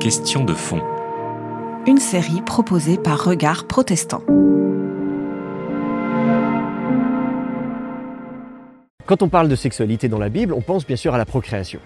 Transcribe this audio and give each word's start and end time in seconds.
Question 0.00 0.42
de 0.42 0.54
fond. 0.54 0.80
Une 1.86 1.98
série 1.98 2.42
proposée 2.44 2.96
par 2.98 3.22
Regard 3.22 3.68
Protestant. 3.68 4.22
Quand 9.06 9.22
on 9.22 9.28
parle 9.28 9.48
de 9.48 9.54
sexualité 9.54 10.08
dans 10.08 10.18
la 10.18 10.28
Bible, 10.28 10.52
on 10.52 10.62
pense 10.62 10.84
bien 10.84 10.96
sûr 10.96 11.14
à 11.14 11.18
la 11.18 11.24
procréation. 11.26 11.78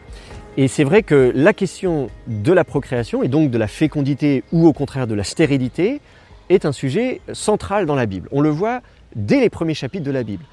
Et 0.57 0.69
c'est 0.69 0.85
vrai 0.85 1.03
que 1.03 1.33
la 1.35 1.53
question 1.53 2.09
de 2.29 2.53
la 2.55 2.65
procréation 2.65 3.23
et 3.23 3.29
donc 3.29 3.51
de 3.51 3.59
la 3.59 3.69
fécondité 3.69 4.43
ou 4.51 4.67
au 4.67 4.73
contraire 4.73 5.07
de 5.07 5.15
la 5.15 5.25
stérilité 5.25 6.01
est 6.49 6.65
un 6.65 6.73
sujet 6.73 7.21
central 7.35 7.85
dans 7.85 7.95
la 7.95 8.07
Bible. 8.07 8.31
On 8.33 8.41
le 8.41 8.49
voit 8.49 8.81
dès 9.17 9.41
les 9.41 9.51
premiers 9.51 9.75
chapitres 9.75 10.05
de 10.07 10.11
la 10.11 10.23
Bible. 10.23 10.45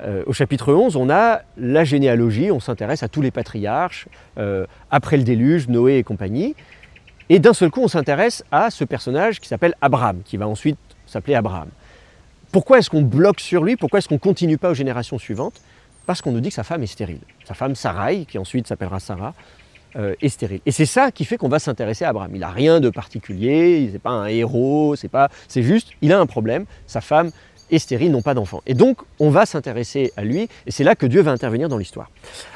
Euh, 0.00 0.22
au 0.26 0.32
chapitre 0.32 0.72
11, 0.72 0.96
on 0.96 1.10
a 1.10 1.42
la 1.56 1.84
généalogie, 1.84 2.50
on 2.50 2.60
s'intéresse 2.60 3.02
à 3.02 3.08
tous 3.08 3.20
les 3.20 3.30
patriarches, 3.30 4.06
euh, 4.38 4.66
après 4.90 5.16
le 5.16 5.24
déluge, 5.24 5.68
Noé 5.68 5.98
et 5.98 6.04
compagnie. 6.04 6.54
Et 7.28 7.38
d'un 7.38 7.52
seul 7.52 7.70
coup, 7.70 7.82
on 7.82 7.88
s'intéresse 7.88 8.44
à 8.52 8.70
ce 8.70 8.84
personnage 8.84 9.40
qui 9.40 9.48
s'appelle 9.48 9.74
Abraham, 9.80 10.22
qui 10.24 10.36
va 10.36 10.46
ensuite 10.46 10.78
s'appeler 11.06 11.34
Abraham. 11.34 11.68
Pourquoi 12.52 12.78
est-ce 12.78 12.88
qu'on 12.88 13.02
bloque 13.02 13.40
sur 13.40 13.64
lui? 13.64 13.76
Pourquoi 13.76 13.98
est-ce 13.98 14.08
qu'on 14.08 14.14
ne 14.14 14.20
continue 14.20 14.56
pas 14.56 14.70
aux 14.70 14.74
générations 14.74 15.18
suivantes? 15.18 15.60
Parce 16.06 16.22
qu'on 16.22 16.32
nous 16.32 16.40
dit 16.40 16.48
que 16.48 16.54
sa 16.54 16.64
femme 16.64 16.82
est 16.82 16.86
stérile. 16.86 17.20
Sa 17.44 17.52
femme 17.52 17.74
Sarai, 17.74 18.24
qui 18.24 18.38
ensuite 18.38 18.66
s'appellera 18.66 18.98
Sarah, 19.00 19.34
euh, 19.96 20.14
est 20.22 20.28
stérile. 20.28 20.60
Et 20.64 20.70
c'est 20.70 20.86
ça 20.86 21.10
qui 21.10 21.24
fait 21.24 21.36
qu'on 21.36 21.48
va 21.48 21.58
s'intéresser 21.58 22.04
à 22.04 22.10
Abraham. 22.10 22.30
Il 22.34 22.40
n'a 22.40 22.50
rien 22.50 22.80
de 22.80 22.88
particulier, 22.88 23.80
il 23.80 23.92
n'est 23.92 23.98
pas 23.98 24.10
un 24.10 24.26
héros, 24.26 24.96
c'est 24.96 25.08
pas, 25.08 25.28
c'est 25.48 25.62
juste, 25.62 25.88
il 26.00 26.12
a 26.12 26.20
un 26.20 26.26
problème. 26.26 26.64
Sa 26.86 27.00
femme 27.00 27.30
et 27.70 27.78
stériles 27.78 28.10
n'ont 28.10 28.22
pas 28.22 28.34
d'enfants. 28.34 28.62
Et 28.66 28.74
donc, 28.74 28.98
on 29.18 29.30
va 29.30 29.46
s'intéresser 29.46 30.12
à 30.16 30.24
lui, 30.24 30.48
et 30.66 30.70
c'est 30.70 30.84
là 30.84 30.94
que 30.94 31.06
Dieu 31.06 31.22
va 31.22 31.32
intervenir 31.32 31.68
dans 31.68 31.78
l'histoire. 31.78 32.10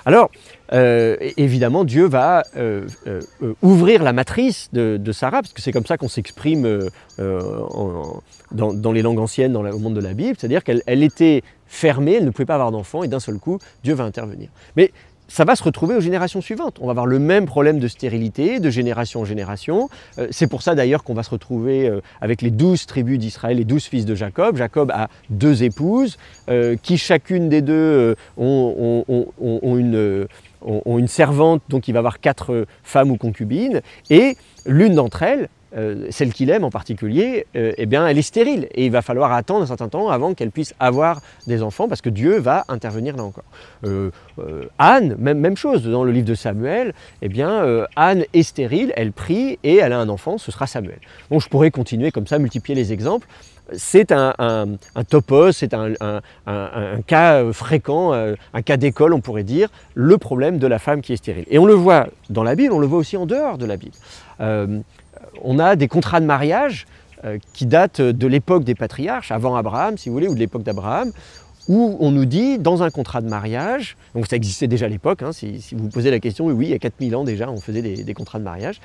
Alors, 0.05 0.31
euh, 0.73 1.17
évidemment, 1.37 1.85
Dieu 1.85 2.07
va 2.07 2.43
euh, 2.57 2.87
euh, 3.07 3.21
ouvrir 3.63 4.03
la 4.03 4.13
matrice 4.13 4.71
de, 4.73 5.13
Sarah, 5.13 5.43
parce 5.43 5.53
que 5.53 5.61
c'est 5.61 5.73
comme 5.73 5.87
ça 5.87 5.97
qu'on 5.97 6.09
s'exprime 6.09 6.89
dans, 7.19 8.93
les 8.93 9.03
langues 9.03 9.19
anciennes, 9.19 9.53
dans 9.53 9.63
le 9.63 9.73
monde 9.73 9.95
de 9.95 10.01
la 10.01 10.15
Bible, 10.15 10.37
c'est-à-dire 10.39 10.65
qu'elle 10.65 11.03
était 11.03 11.43
fermée, 11.67 12.15
elle 12.15 12.25
ne 12.25 12.31
pouvait 12.31 12.47
pas 12.47 12.55
avoir 12.55 12.71
d'enfants, 12.71 13.03
et 13.03 13.09
d'un 13.09 13.21
seul 13.21 13.39
coup, 13.39 13.59
Dieu 13.83 13.95
va 13.95 14.05
intervenir. 14.05 14.49
Mais 14.77 14.93
ça 15.33 15.47
va 15.47 15.57
se 15.57 15.65
retrouver 15.65 15.97
aux 15.97 16.01
générations 16.01 16.43
suivantes. 16.43 16.77
On 16.83 16.85
va 16.85 16.91
avoir 16.91 17.07
le 17.07 17.19
même 17.19 17.47
problème 17.47 17.79
de 17.79 17.89
stérilité 17.89 18.61
de 18.61 18.69
génération 18.69 19.23
en 19.23 19.25
génération. 19.25 19.89
Euh, 20.19 20.29
c'est 20.31 20.47
pour 20.47 20.61
ça 20.61 20.75
d'ailleurs 20.75 21.05
qu'on 21.05 21.15
va 21.15 21.23
se 21.23 21.31
retrouver 21.31 21.89
euh, 21.89 22.03
avec 22.21 22.43
les 22.43 22.51
douze 22.51 22.85
tribus 22.85 23.19
d'Israël, 23.19 23.57
les 23.57 23.65
douze 23.65 23.85
fils 23.85 24.05
de 24.05 24.15
Jacob. 24.15 24.59
Jacob 24.59 24.91
a 24.91 25.09
deux 25.31 25.63
épouses 25.63 26.19
euh, 26.51 26.77
qui 26.83 26.99
chacune 26.99 27.49
des 27.49 27.63
deux 27.63 28.15
une, 28.37 29.25
ont, 29.41 29.79
une, 29.79 31.09
servante, 31.09 31.63
donc 31.71 31.89
il 31.89 31.93
va 31.93 32.01
avoir 32.01 32.21
quatre 32.21 32.67
femmes 32.83 33.11
ou 33.11 33.17
concubines. 33.17 33.81
Et 34.11 34.37
l'une 34.67 34.97
d'entre 34.97 35.23
elles, 35.23 35.49
euh, 35.75 36.07
celle 36.11 36.33
qu'il 36.35 36.51
aime 36.51 36.65
en 36.65 36.71
particulier, 36.71 37.47
euh, 37.57 37.73
eh 37.79 37.87
bien, 37.87 38.07
elle 38.07 38.19
est 38.19 38.23
stérile. 38.23 38.69
Et 38.75 38.87
il 38.87 38.93
va 38.93 39.01
falloir 39.01 39.33
attendre 39.33 39.63
un 39.63 39.67
certain 39.67 39.89
temps 39.89 40.11
avant 40.11 40.35
qu'elle 40.35 40.51
puisse 40.51 40.75
avoir 40.79 41.21
des 41.47 41.63
enfants, 41.63 41.89
parce 41.89 42.03
que 42.03 42.11
Dieu 42.11 42.39
va 42.39 42.65
intervenir 42.69 43.17
là 43.17 43.25
encore. 43.25 43.45
Euh, 43.85 44.11
Anne, 44.79 45.17
même, 45.19 45.57
chose, 45.57 45.85
dans 45.85 46.05
le 46.05 46.13
livre 46.13 46.27
de 46.27 46.35
Samuel, 46.35 46.93
eh 47.23 47.29
bien, 47.29 47.87
Anne 47.97 48.25
est 48.33 48.43
stérile, 48.43 48.93
elle 48.97 49.13
prie, 49.13 49.59
et 49.63 49.77
elle 49.77 49.93
a 49.93 49.99
un 49.99 50.09
enfant, 50.09 50.39
ce 50.39 50.53
sera 50.53 50.67
Samuel. 50.67 50.99
Je 51.31 51.49
pourrais 51.49 51.71
continuer 51.71 52.11
comme 52.11 52.27
ça, 52.27 52.39
multiplier 52.39 52.75
les 52.75 52.93
exemples. 52.93 53.27
C'est 53.75 54.13
un, 54.13 54.35
un, 54.39 55.05
topos, 55.05 55.53
c'est 55.53 55.73
un, 55.73 55.93
un, 56.47 57.01
cas 57.07 57.53
fréquent, 57.53 58.13
un 58.13 58.63
cas 58.63 58.77
d'école, 58.77 59.15
on 59.15 59.21
pourrait 59.21 59.45
dire, 59.45 59.69
le 59.95 60.19
problème 60.19 60.59
de 60.59 60.67
la 60.67 60.79
femme 60.79 61.01
qui 61.01 61.13
est 61.13 61.17
stérile. 61.17 61.45
Et 61.49 61.59
on 61.59 61.67
le 61.67 61.75
voit 61.75 62.09
dans 62.29 62.43
la 62.43 62.55
Bible, 62.55 62.73
on 62.73 62.79
le 62.79 62.87
voit 62.87 62.99
aussi 62.99 63.17
en 63.17 63.27
dehors 63.27 63.59
de 63.59 63.67
la 63.67 63.77
Bible 63.77 63.95
on 65.41 65.59
a 65.59 65.77
des 65.77 65.89
contrats 65.89 66.21
de 66.21 66.27
mariage 66.27 66.87
euh, 67.25 67.39
qui 67.53 67.67
datent 67.67 68.01
de 68.01 68.27
l'époque 68.27 68.65
des 68.65 68.75
patriarches, 68.75 69.31
avant 69.31 69.57
Abraham, 69.57 69.97
si 69.97 70.09
vous 70.09 70.15
voulez, 70.15 70.29
ou 70.29 70.35
de 70.35 70.41
l'époque 70.41 70.63
d'Abraham, 70.63 71.13
où 71.69 71.97
on 72.01 72.11
nous 72.11 72.25
dit, 72.25 72.59
dans 72.59 72.83
un 72.83 72.91
contrat 72.91 73.21
de 73.21 73.29
mariage, 73.29 73.97
donc 74.15 74.27
ça 74.27 74.37
existait 74.37 74.67
déjà 74.67 74.87
à 74.87 74.89
l'époque, 74.89 75.23
hein, 75.23 75.33
si, 75.33 75.59
vous 75.73 75.85
vous 75.85 75.89
posez 75.89 76.11
la 76.11 76.19
question, 76.19 76.47
oui, 76.47 76.67
il 76.67 76.71
y 76.71 76.75
a 76.75 76.79
4000 76.79 77.15
ans 77.15 77.25
déjà, 77.25 77.49
on 77.49 77.59
faisait 77.59 77.83
des, 77.83 78.15
contrats 78.15 78.39
de 78.39 78.45
mariage, 78.45 78.81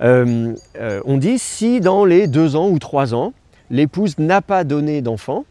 euh, 0.00 0.54
euh, 0.80 1.00
on 1.04 1.18
dit, 1.18 1.38
si 1.38 1.80
dans 1.80 2.04
les 2.04 2.26
deux 2.26 2.56
ans 2.56 2.70
ou 2.70 2.78
trois 2.78 3.14
ans, 3.14 3.34
l'épouse 3.70 4.18
n'a 4.18 4.40
pas 4.40 4.64
donné 4.64 5.02
d'enfant, 5.02 5.44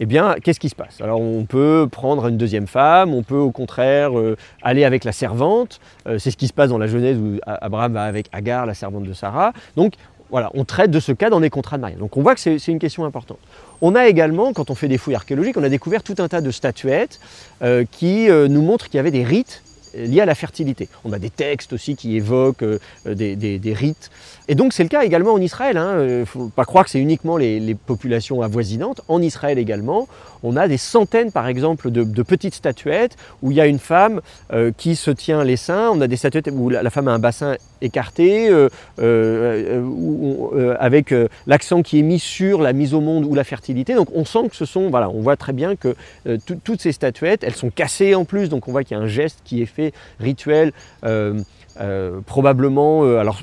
eh 0.00 0.06
bien, 0.06 0.36
qu'est-ce 0.42 0.60
qui 0.60 0.68
se 0.68 0.74
passe? 0.74 1.00
Alors, 1.00 1.20
on 1.20 1.44
peut 1.44 1.88
prendre 1.90 2.26
une 2.26 2.36
deuxième 2.36 2.66
femme, 2.66 3.14
on 3.14 3.22
peut 3.22 3.36
au 3.36 3.50
contraire 3.50 4.18
euh, 4.18 4.36
aller 4.62 4.84
avec 4.84 5.04
la 5.04 5.12
servante. 5.12 5.80
Euh, 6.06 6.18
c'est 6.18 6.30
ce 6.30 6.36
qui 6.36 6.48
se 6.48 6.52
passe 6.52 6.70
dans 6.70 6.78
la 6.78 6.86
Genèse 6.86 7.16
où 7.18 7.38
Abraham 7.46 7.92
va 7.94 8.04
avec 8.04 8.28
Agar, 8.32 8.66
la 8.66 8.74
servante 8.74 9.04
de 9.04 9.12
Sarah. 9.12 9.52
Donc, 9.76 9.94
voilà, 10.30 10.50
on 10.54 10.64
traite 10.64 10.90
de 10.90 11.00
ce 11.00 11.12
cas 11.12 11.30
dans 11.30 11.38
les 11.38 11.50
contrats 11.50 11.76
de 11.76 11.82
mariage. 11.82 12.00
Donc, 12.00 12.16
on 12.16 12.22
voit 12.22 12.34
que 12.34 12.40
c'est 12.40 12.66
une 12.68 12.78
question 12.78 13.04
importante. 13.04 13.38
On 13.82 13.94
a 13.94 14.06
également, 14.08 14.52
quand 14.52 14.70
on 14.70 14.74
fait 14.74 14.88
des 14.88 14.98
fouilles 14.98 15.14
archéologiques, 15.14 15.56
on 15.56 15.62
a 15.62 15.68
découvert 15.68 16.02
tout 16.02 16.16
un 16.18 16.28
tas 16.28 16.40
de 16.40 16.50
statuettes 16.50 17.20
euh, 17.62 17.84
qui 17.90 18.28
nous 18.28 18.62
montrent 18.62 18.86
qu'il 18.86 18.96
y 18.96 19.00
avait 19.00 19.10
des 19.10 19.24
rites 19.24 19.63
liés 19.96 20.20
à 20.20 20.26
la 20.26 20.34
fertilité. 20.34 20.88
On 21.04 21.12
a 21.12 21.18
des 21.18 21.30
textes 21.30 21.72
aussi 21.72 21.96
qui 21.96 22.16
évoquent 22.16 22.64
des, 23.04 23.74
rites 23.74 24.10
et 24.46 24.54
donc 24.54 24.72
c'est 24.72 24.82
le 24.82 24.88
cas 24.88 25.04
également 25.04 25.32
en 25.32 25.40
Israël. 25.40 25.76
Il 25.76 25.78
hein. 25.78 25.94
ne 25.96 26.00
euh, 26.00 26.26
faut 26.26 26.48
pas 26.48 26.64
croire 26.64 26.84
que 26.84 26.90
c'est 26.90 27.00
uniquement 27.00 27.36
les, 27.36 27.74
populations 27.74 28.42
avoisinantes. 28.42 29.00
En 29.08 29.22
Israël 29.22 29.58
également, 29.58 30.06
on 30.42 30.56
a 30.56 30.68
des 30.68 30.76
centaines 30.76 31.32
par 31.32 31.46
exemple 31.46 31.90
de, 31.90 32.22
petites 32.22 32.54
statuettes 32.54 33.16
où 33.42 33.50
il 33.50 33.56
y 33.56 33.60
a 33.60 33.66
une 33.66 33.78
femme 33.78 34.20
euh, 34.52 34.70
qui 34.76 34.96
se 34.96 35.10
tient 35.10 35.44
les 35.44 35.56
seins. 35.56 35.90
On 35.90 36.00
a 36.00 36.06
des 36.06 36.16
statuettes 36.16 36.50
où 36.52 36.68
la, 36.68 36.88
femme 36.90 37.08
a 37.08 37.12
un 37.12 37.18
bassin 37.18 37.56
écarté, 37.84 38.48
euh, 38.98 40.76
avec 40.78 41.14
l'accent 41.46 41.82
qui 41.82 41.98
est 41.98 42.02
mis 42.02 42.18
sur 42.18 42.60
la 42.60 42.72
mise 42.72 42.94
au 42.94 43.00
monde 43.00 43.24
ou 43.24 43.34
la 43.34 43.44
fertilité. 43.44 43.94
Donc 43.94 44.08
on 44.14 44.24
sent 44.24 44.48
que 44.48 44.56
ce 44.56 44.64
sont, 44.64 44.90
voilà, 44.90 45.08
on 45.10 45.20
voit 45.20 45.36
très 45.36 45.52
bien 45.52 45.76
que 45.76 45.94
toutes 46.64 46.80
ces 46.80 46.92
statuettes, 46.92 47.44
elles 47.44 47.54
sont 47.54 47.70
cassées 47.70 48.14
en 48.14 48.24
plus. 48.24 48.48
Donc 48.48 48.68
on 48.68 48.72
voit 48.72 48.84
qu'il 48.84 48.96
y 48.96 49.00
a 49.00 49.02
un 49.02 49.08
geste 49.08 49.40
qui 49.44 49.62
est 49.62 49.66
fait 49.66 49.92
rituel. 50.20 50.72
Euh, 51.04 51.40
probablement, 52.26 53.04
euh, 53.04 53.18
alors 53.18 53.40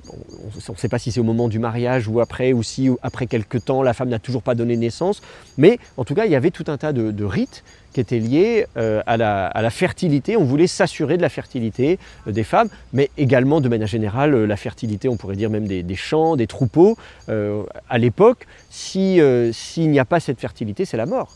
on 0.70 0.72
ne 0.72 0.78
sait 0.78 0.90
pas 0.90 1.00
si 1.00 1.12
c'est 1.12 1.20
au 1.20 1.24
moment 1.24 1.50
du 1.50 1.60
mariage 1.60 2.08
ou 2.08 2.20
après, 2.20 2.54
ou 2.54 2.64
si 2.64 2.90
après 3.02 3.28
quelques 3.28 3.66
temps 3.66 3.84
la 3.84 3.94
femme 3.94 4.10
n'a 4.10 4.20
toujours 4.20 4.42
pas 4.42 4.56
donné 4.56 4.78
naissance, 4.78 5.22
mais 5.58 5.80
en 5.98 6.06
tout 6.06 6.16
cas 6.16 6.26
il 6.26 6.32
y 6.32 6.36
avait 6.36 6.52
tout 6.52 6.66
un 6.68 6.78
tas 6.78 6.94
de, 6.94 7.24
rites 7.24 7.64
qui 7.94 8.00
étaient 8.00 8.20
liés 8.20 8.68
euh, 8.78 9.02
à, 9.06 9.18
la, 9.18 9.70
fertilité. 9.70 10.38
On 10.38 10.46
voulait 10.46 10.68
s'assurer 10.68 11.18
de 11.18 11.22
la 11.22 11.30
fertilité 11.30 12.00
des 12.26 12.44
femmes, 12.44 12.70
mais 12.94 13.10
également 13.18 13.60
de 13.60 13.68
manière 13.68 13.88
générale 13.88 14.46
la 14.46 14.58
fertilité, 14.58 15.10
on 15.10 15.18
pourrait 15.18 15.36
dire 15.36 15.50
même 15.50 15.68
des, 15.68 15.96
champs, 15.96 16.36
des 16.36 16.48
troupeaux. 16.48 16.98
à 17.28 17.98
l'époque, 17.98 18.48
s'il 18.70 19.52
n'y 19.78 20.00
a 20.00 20.06
pas 20.06 20.20
cette 20.20 20.40
fertilité, 20.40 20.86
c'est 20.86 20.98
la 20.98 21.06
mort. 21.06 21.36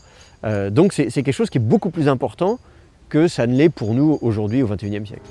donc 0.70 0.92
c'est 0.92 1.10
quelque 1.10 1.32
chose 1.32 1.50
qui 1.50 1.58
est 1.58 1.60
beaucoup 1.60 1.90
plus 1.90 2.08
important 2.08 2.58
que 3.08 3.28
ça 3.28 3.46
ne 3.46 3.54
l'est 3.54 3.68
pour 3.68 3.94
nous 3.94 4.18
aujourd'hui 4.22 4.62
au 4.62 4.66
XXIe 4.66 5.06
siècle. 5.06 5.22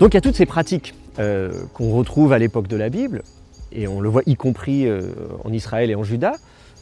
Donc 0.00 0.12
il 0.12 0.14
y 0.14 0.18
a 0.18 0.20
toutes 0.20 0.34
ces 0.34 0.46
pratiques 0.46 0.94
euh, 1.20 1.52
qu'on 1.72 1.94
retrouve 1.94 2.32
à 2.32 2.38
l'époque 2.38 2.66
de 2.66 2.76
la 2.76 2.88
Bible, 2.88 3.22
et 3.70 3.86
on 3.86 4.00
le 4.00 4.08
voit 4.08 4.22
y 4.26 4.34
compris 4.34 4.86
euh, 4.86 5.12
en 5.44 5.52
Israël 5.52 5.88
et 5.88 5.94
en 5.94 6.02
Juda, 6.02 6.32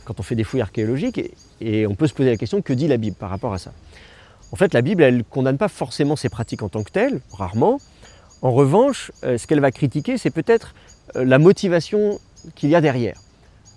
quand 0.05 0.19
on 0.19 0.23
fait 0.23 0.35
des 0.35 0.45
fouilles 0.45 0.63
archéologiques, 0.63 1.21
et, 1.61 1.87
on 1.87 1.95
peut 1.95 2.07
se 2.07 2.15
poser 2.15 2.31
la 2.31 2.39
question, 2.39 2.63
que 2.63 2.73
dit 2.73 2.89
la 2.89 2.97
Bible 2.97 3.15
par 3.15 3.29
rapport 3.29 3.53
à 3.53 3.59
ça? 3.59 3.73
En 4.51 4.57
fait, 4.57 4.73
la 4.73 4.81
Bible, 4.81 5.03
elle 5.03 5.19
ne 5.19 5.23
condamne 5.23 5.59
pas 5.59 5.69
forcément 5.69 6.17
ces 6.17 6.31
pratiques 6.31 6.63
en 6.63 6.71
tant 6.71 6.83
que 6.83 6.91
telles, 6.91 7.21
rarement. 7.33 7.79
En 8.41 8.53
revanche, 8.53 9.13
euh, 9.25 9.37
ce 9.37 9.47
qu'elle 9.47 9.61
va 9.61 9.71
critiquer, 9.71 10.17
c'est 10.17 10.31
peut-être 10.31 10.75
la 11.15 11.39
motivation 11.39 12.19
qu'il 12.55 12.71
y 12.71 12.75
a 12.75 12.81
derrière. 12.81 13.21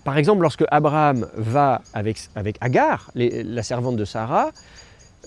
Par 0.05 0.17
exemple, 0.17 0.43
lorsque 0.43 0.63
Abraham 0.69 1.27
va 1.35 1.81
avec, 1.93 2.17
avec 2.35 2.57
Agar, 2.61 3.11
la 3.15 3.63
servante 3.63 3.97
de 3.97 4.05
Sarah, 4.05 4.51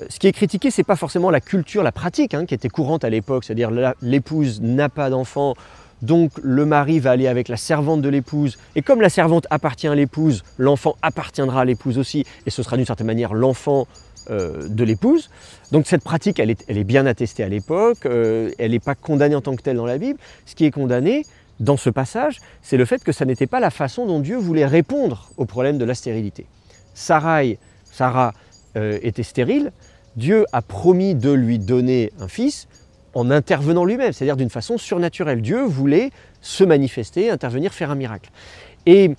ce 0.08 0.18
qui 0.18 0.26
est 0.26 0.32
critiqué, 0.32 0.70
ce 0.70 0.80
n'est 0.80 0.84
pas 0.84 0.96
forcément 0.96 1.30
la 1.30 1.40
culture, 1.40 1.82
la 1.82 1.92
pratique 1.92 2.34
hein, 2.34 2.46
qui 2.46 2.54
était 2.54 2.68
courante 2.68 3.04
à 3.04 3.10
l'époque, 3.10 3.44
c'est-à-dire 3.44 3.70
l'épouse 4.02 4.60
n'a 4.60 4.88
pas 4.88 5.10
d'enfant, 5.10 5.54
donc 6.02 6.32
le 6.42 6.64
mari 6.64 7.00
va 7.00 7.10
aller 7.12 7.26
avec 7.26 7.48
la 7.48 7.56
servante 7.56 8.02
de 8.02 8.08
l'épouse, 8.08 8.58
et 8.76 8.82
comme 8.82 9.00
la 9.00 9.08
servante 9.08 9.46
appartient 9.50 9.88
à 9.88 9.94
l'épouse, 9.94 10.44
l'enfant 10.56 10.96
appartiendra 11.02 11.62
à 11.62 11.64
l'épouse 11.64 11.98
aussi, 11.98 12.24
et 12.46 12.50
ce 12.50 12.62
sera 12.62 12.76
d'une 12.76 12.86
certaine 12.86 13.06
manière 13.06 13.34
l'enfant 13.34 13.86
euh, 14.30 14.68
de 14.68 14.84
l'épouse. 14.84 15.30
Donc 15.72 15.86
cette 15.86 16.04
pratique, 16.04 16.38
elle 16.38 16.50
est, 16.50 16.84
bien 16.84 17.06
attestée 17.06 17.42
à 17.42 17.48
l'époque, 17.48 18.04
euh, 18.06 18.50
elle 18.58 18.72
n'est 18.72 18.78
pas 18.78 18.94
condamnée 18.94 19.34
en 19.34 19.40
tant 19.40 19.56
que 19.56 19.62
telle 19.62 19.76
dans 19.76 19.86
la 19.86 19.98
Bible. 19.98 20.18
Ce 20.46 20.54
qui 20.54 20.66
est 20.66 20.70
condamné 20.70 21.24
dans 21.60 21.76
ce 21.76 21.90
passage, 21.90 22.38
c'est 22.62 22.76
le 22.76 22.84
fait 22.84 23.02
que 23.02 23.12
ça 23.12 23.24
n'était 23.24 23.46
pas 23.46 23.58
la 23.58 23.70
façon 23.70 24.06
dont 24.06 24.20
Dieu 24.20 24.36
voulait 24.36 24.66
répondre 24.66 25.30
au 25.38 25.46
problème 25.46 25.78
de 25.78 25.84
la 25.84 25.94
stérilité. 25.94 26.46
Sarah 26.94 27.42
euh, 28.76 28.98
était 29.02 29.22
stérile, 29.22 29.72
Dieu 30.16 30.44
a 30.52 30.62
promis 30.62 31.14
de 31.14 31.30
lui 31.30 31.58
donner 31.58 32.12
un 32.20 32.28
fils 32.28 32.68
en 33.14 33.30
intervenant 33.30 33.84
lui-même, 33.84 34.12
c'est-à-dire 34.12 34.36
d'une 34.36 34.50
façon 34.50 34.78
surnaturelle. 34.78 35.42
Dieu 35.42 35.62
voulait 35.62 36.10
se 36.40 36.64
manifester, 36.64 37.30
intervenir, 37.30 37.72
faire 37.72 37.90
un 37.90 37.94
miracle. 37.94 38.30
Et 38.86 39.12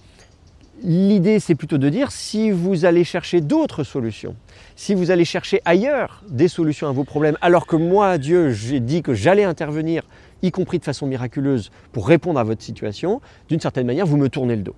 l'idée, 0.84 1.40
c'est 1.40 1.56
plutôt 1.56 1.78
de 1.78 1.90
dire, 1.90 2.12
si 2.12 2.52
vous 2.52 2.86
allez 2.86 3.04
chercher 3.04 3.42
d'autres 3.42 3.84
solutions, 3.84 4.36
si 4.76 4.94
vous 4.94 5.12
allez 5.12 5.26
chercher 5.26 5.62
ailleurs 5.66 6.24
des 6.30 6.48
solutions 6.48 6.88
à 6.88 6.92
vos 6.92 7.04
problèmes, 7.04 7.38
alors 7.42 7.68
que 7.68 7.76
moi, 7.76 8.18
Dieu, 8.18 8.52
j'ai 8.52 8.80
dit 8.80 9.02
que 9.02 9.14
j'allais 9.14 9.44
intervenir 9.44 10.04
y 10.42 10.52
compris 10.52 10.80
de 10.80 10.86
façon 10.86 11.06
miraculeuse, 11.06 11.72
pour 11.92 12.08
répondre 12.08 12.40
à 12.40 12.44
votre 12.44 12.62
situation, 12.62 13.22
d'une 13.50 13.60
certaine 13.60 13.86
manière, 13.86 14.06
vous 14.06 14.18
me 14.18 14.30
tournez 14.30 14.56
le 14.56 14.64
dos. 14.64 14.76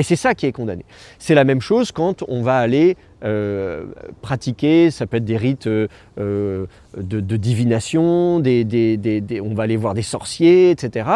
Et 0.00 0.02
c'est 0.02 0.16
ça 0.16 0.34
qui 0.34 0.46
est 0.46 0.52
condamné. 0.52 0.86
C'est 1.18 1.34
la 1.34 1.44
même 1.44 1.60
chose 1.60 1.92
quand 1.92 2.24
on 2.26 2.40
va 2.40 2.56
aller 2.56 2.96
euh, 3.22 3.84
pratiquer, 4.22 4.90
ça 4.90 5.06
peut 5.06 5.18
être 5.18 5.26
des 5.26 5.36
rites 5.36 5.66
euh, 5.66 5.88
euh, 6.18 6.64
de, 6.96 7.36
divination, 7.36 8.36
on 8.36 9.54
va 9.54 9.62
aller 9.62 9.76
voir 9.76 9.92
des 9.92 10.00
sorciers, 10.00 10.70
etc. 10.70 11.06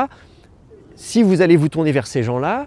Si 0.96 1.22
vous 1.22 1.40
allez 1.40 1.56
vous 1.56 1.70
tourner 1.70 1.92
vers 1.92 2.06
ces 2.06 2.22
gens-là, 2.22 2.66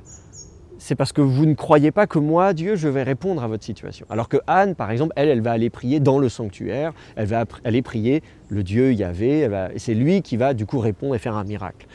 c'est 0.80 0.96
parce 0.96 1.14
que 1.14 1.22
vous 1.22 1.46
ne 1.46 1.54
croyez 1.54 1.92
pas 1.92 2.08
que 2.08 2.18
moi, 2.18 2.54
Dieu, 2.54 2.76
je 2.76 2.88
vais 2.88 3.04
répondre 3.04 3.44
à 3.44 3.48
votre 3.48 3.64
situation. 3.64 4.08
Alors 4.10 4.28
que 4.28 4.38
Anne, 4.48 4.74
par 4.74 4.90
exemple, 4.90 5.14
elle, 5.18 5.30
elle 5.30 5.42
va 5.42 5.52
aller 5.52 5.70
prier 5.70 6.00
dans 6.00 6.18
le 6.18 6.30
sanctuaire, 6.30 6.94
elle 7.16 7.28
va 7.28 7.46
aller 7.64 7.84
prier 7.84 8.24
le 8.50 8.64
Dieu 8.64 8.92
Yahvé, 8.92 9.48
c'est 9.76 9.94
lui 9.94 10.24
qui 10.24 10.36
va 10.36 10.56
du 10.56 10.66
coup 10.66 10.80
répondre 10.80 11.14
et 11.14 11.20
faire 11.20 11.36
un 11.36 11.44
miracle. 11.44 11.86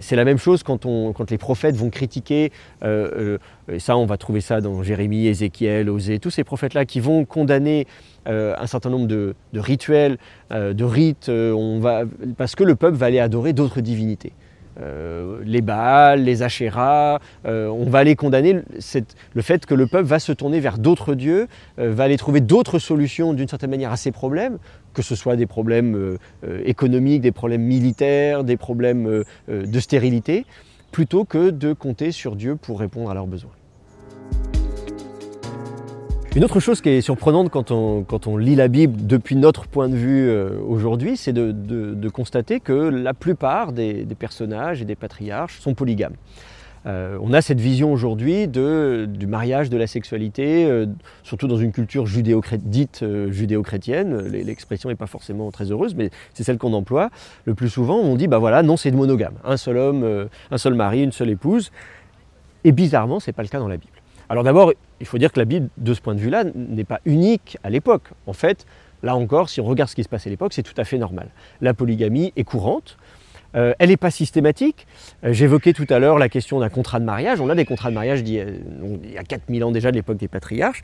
C'est 0.00 0.16
la 0.16 0.24
même 0.24 0.38
chose 0.38 0.62
quand, 0.62 0.84
les 1.30 1.38
prophètes 1.38 1.76
vont 1.76 1.90
critiquer, 1.90 2.50
euh, 2.82 3.38
euh, 3.68 3.74
et 3.74 3.78
ça 3.78 3.96
on 3.96 4.04
va 4.04 4.16
trouver 4.16 4.40
ça 4.40 4.60
dans 4.60 4.82
Jérémie, 4.82 5.26
Ézéchiel, 5.26 5.88
Osée, 5.88 6.18
tous 6.18 6.30
ces 6.30 6.42
prophètes-là 6.42 6.84
qui 6.84 6.98
vont 6.98 7.24
condamner 7.24 7.86
euh, 8.26 8.54
un 8.58 8.66
certain 8.66 8.90
nombre 8.90 9.06
de, 9.06 9.34
rituels, 9.54 10.18
de 10.50 10.84
rites, 10.84 11.30
parce 12.36 12.56
que 12.56 12.64
le 12.64 12.74
peuple 12.74 12.96
va 12.96 13.06
aller 13.06 13.20
adorer 13.20 13.52
d'autres 13.52 13.80
divinités. 13.80 14.32
Euh, 14.80 15.40
les 15.44 15.62
Baals, 15.62 16.22
les 16.22 16.42
Achéras, 16.42 17.20
euh, 17.46 17.68
on 17.68 17.88
va 17.88 18.00
aller 18.00 18.16
condamner 18.16 18.60
le 19.34 19.42
fait 19.42 19.66
que 19.66 19.74
le 19.74 19.86
peuple 19.86 20.06
va 20.06 20.18
se 20.18 20.32
tourner 20.32 20.60
vers 20.60 20.78
d'autres 20.78 21.14
dieux, 21.14 21.48
euh, 21.78 21.92
va 21.92 22.04
aller 22.04 22.16
trouver 22.16 22.40
d'autres 22.40 22.78
solutions 22.78 23.32
d'une 23.32 23.48
certaine 23.48 23.70
manière 23.70 23.92
à 23.92 23.96
ces 23.96 24.12
problèmes, 24.12 24.58
que 24.92 25.02
ce 25.02 25.14
soit 25.14 25.36
des 25.36 25.46
problèmes 25.46 26.16
économiques, 26.64 27.20
des 27.20 27.32
problèmes 27.32 27.62
militaires, 27.62 28.44
des 28.44 28.56
problèmes 28.56 29.24
de 29.48 29.80
stérilité, 29.80 30.46
plutôt 30.90 31.24
que 31.24 31.50
de 31.50 31.74
compter 31.74 32.12
sur 32.12 32.34
Dieu 32.34 32.56
pour 32.56 32.80
répondre 32.80 33.10
à 33.10 33.14
leurs 33.14 33.26
besoins. 33.26 33.52
Une 36.36 36.44
autre 36.44 36.60
chose 36.60 36.82
qui 36.82 36.90
est 36.90 37.00
surprenante 37.00 37.48
quand 37.48 37.72
on, 37.72 38.36
lit 38.36 38.56
la 38.56 38.68
Bible 38.68 39.06
depuis 39.06 39.36
notre 39.36 39.66
point 39.66 39.88
de 39.88 39.96
vue 39.96 40.28
euh, 40.28 40.58
aujourd'hui, 40.68 41.16
c'est 41.16 41.32
de, 41.32 42.08
constater 42.10 42.60
que 42.60 42.74
la 42.74 43.14
plupart 43.14 43.72
des, 43.72 44.06
personnages 44.18 44.82
et 44.82 44.84
des 44.84 44.96
patriarches 44.96 45.58
sont 45.60 45.72
polygames. 45.72 46.12
Euh, 46.84 47.16
on 47.22 47.32
a 47.32 47.40
cette 47.40 47.58
vision 47.58 47.90
aujourd'hui 47.90 48.48
du 48.48 49.26
mariage, 49.26 49.70
de 49.70 49.78
la 49.78 49.86
sexualité, 49.86 50.66
euh, 50.66 50.84
surtout 51.22 51.48
dans 51.48 51.56
une 51.56 51.72
culture 51.72 52.04
dite 52.04 53.02
judéo-chrétienne. 53.30 54.28
L'expression 54.28 54.90
n'est 54.90 54.94
pas 54.94 55.06
forcément 55.06 55.50
très 55.50 55.72
heureuse, 55.72 55.94
mais 55.94 56.10
c'est 56.34 56.44
celle 56.44 56.58
qu'on 56.58 56.74
emploie. 56.74 57.08
Le 57.46 57.54
plus 57.54 57.70
souvent, 57.70 57.96
on 57.96 58.14
dit, 58.14 58.28
bah 58.28 58.36
voilà, 58.36 58.62
non, 58.62 58.76
c'est 58.76 58.90
monogame. 58.90 59.36
Un 59.42 59.56
seul 59.56 59.78
homme, 59.78 60.28
un 60.50 60.58
seul 60.58 60.74
mari, 60.74 61.02
une 61.02 61.12
seule 61.12 61.30
épouse. 61.30 61.72
Et 62.64 62.72
bizarrement, 62.72 63.20
ce 63.20 63.30
n'est 63.30 63.34
pas 63.34 63.42
le 63.42 63.48
cas 63.48 63.58
dans 63.58 63.68
la 63.68 63.78
Bible. 63.78 63.95
Alors 64.28 64.44
d'abord, 64.44 64.72
il 65.00 65.06
faut 65.06 65.18
dire 65.18 65.32
que 65.32 65.38
la 65.38 65.44
Bible, 65.44 65.68
de 65.76 65.94
ce 65.94 66.00
point 66.00 66.14
de 66.14 66.20
vue-là, 66.20 66.44
n'est 66.54 66.84
pas 66.84 67.00
unique 67.04 67.58
à 67.62 67.70
l'époque. 67.70 68.10
En 68.26 68.32
fait, 68.32 68.66
là 69.02 69.16
encore, 69.16 69.48
si 69.48 69.60
on 69.60 69.64
regarde 69.64 69.88
ce 69.90 69.94
qui 69.94 70.02
se 70.02 70.08
passe 70.08 70.26
à 70.26 70.30
l'époque, 70.30 70.52
c'est 70.52 70.62
tout 70.62 70.74
à 70.76 70.84
fait 70.84 70.98
normal. 70.98 71.28
La 71.60 71.74
polygamie 71.74 72.32
est 72.36 72.44
courante. 72.44 72.96
Euh, 73.54 73.72
elle 73.78 73.90
n'est 73.90 73.96
pas 73.96 74.10
systématique. 74.10 74.86
Euh, 75.24 75.32
j'évoquais 75.32 75.72
tout 75.72 75.86
à 75.88 75.98
l'heure 75.98 76.18
la 76.18 76.28
question 76.28 76.58
d'un 76.58 76.68
contrat 76.68 76.98
de 76.98 77.04
mariage. 77.04 77.40
On 77.40 77.48
a 77.48 77.54
des 77.54 77.64
contrats 77.64 77.90
de 77.90 77.94
mariage 77.94 78.22
d'il 78.22 78.34
y 78.34 79.18
a 79.18 79.22
4000 79.22 79.64
ans 79.64 79.70
déjà 79.70 79.90
de 79.90 79.96
l'époque 79.96 80.18
des 80.18 80.28
patriarches 80.28 80.82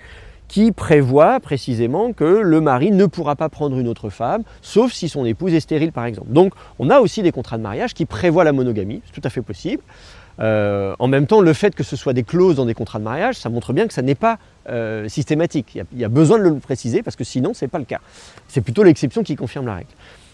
qui 0.49 0.71
prévoient 0.71 1.41
précisément 1.41 2.13
que 2.13 2.25
le 2.25 2.61
mari 2.61 2.91
ne 2.91 3.07
pourra 3.07 3.37
pas 3.37 3.49
prendre 3.49 3.79
une 3.79 3.89
autre 3.89 4.11
femme, 4.11 4.43
sauf 4.61 4.93
si 4.93 5.09
son 5.09 5.25
épouse 5.25 5.55
est 5.55 5.61
stérile 5.61 5.93
par 5.93 6.05
exemple. 6.05 6.31
Donc 6.31 6.53
on 6.79 6.91
a 6.91 7.01
aussi 7.01 7.23
des 7.23 7.33
contrats 7.33 7.57
de 7.57 7.63
mariage 7.63 7.95
qui 7.95 8.05
prévoient 8.05 8.45
la 8.45 8.53
monogamie, 8.53 9.01
c'est 9.07 9.19
tout 9.19 9.27
à 9.27 9.31
fait 9.31 9.41
possible. 9.41 9.83
Euh, 10.41 10.95
en 10.99 11.09
même 11.09 11.27
temps, 11.27 11.41
le 11.41 11.53
fait 11.53 11.75
que 11.75 11.83
ce 11.83 11.97
soit 11.97 12.13
des 12.13 12.23
clauses 12.23 12.57
dans 12.57 12.65
des 12.65 12.75
contrats 12.75 12.99
de 12.99 13.05
mariage, 13.05 13.37
ça 13.37 13.49
montre 13.49 13.73
bien 13.73 13.87
que 13.87 13.93
ça 13.93 14.03
n'est 14.03 14.15
pas 14.15 14.39
euh, 14.69 15.09
systématique. 15.09 15.79
Il 15.93 15.99
y, 15.99 16.05
a, 16.05 16.09
besoin 16.09 16.39
de 16.39 16.45
le 16.45 16.55
préciser 16.55 17.03
parce 17.03 17.17
que 17.17 17.25
sinon, 17.25 17.55
ce 17.55 17.65
n'est 17.65 17.69
pas 17.69 17.79
le 17.79 17.85
cas. 17.85 18.01
C'est 18.49 18.61
plutôt 18.61 18.83
l'exception 18.83 19.23
qui 19.23 19.37
confirme 19.37 19.67
la 19.67 19.77
règle. 19.77 19.91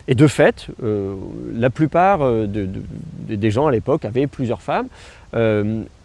Et 0.07 0.15
de 0.15 0.27
fait, 0.27 0.69
euh, 0.83 1.17
la 1.53 1.69
plupart 1.69 2.21
des 2.47 3.51
gens 3.51 3.67
à 3.67 3.73
l'époque 3.73 4.05
avaient 4.05 4.27
plusieurs 4.27 4.63
femmes. 4.63 4.89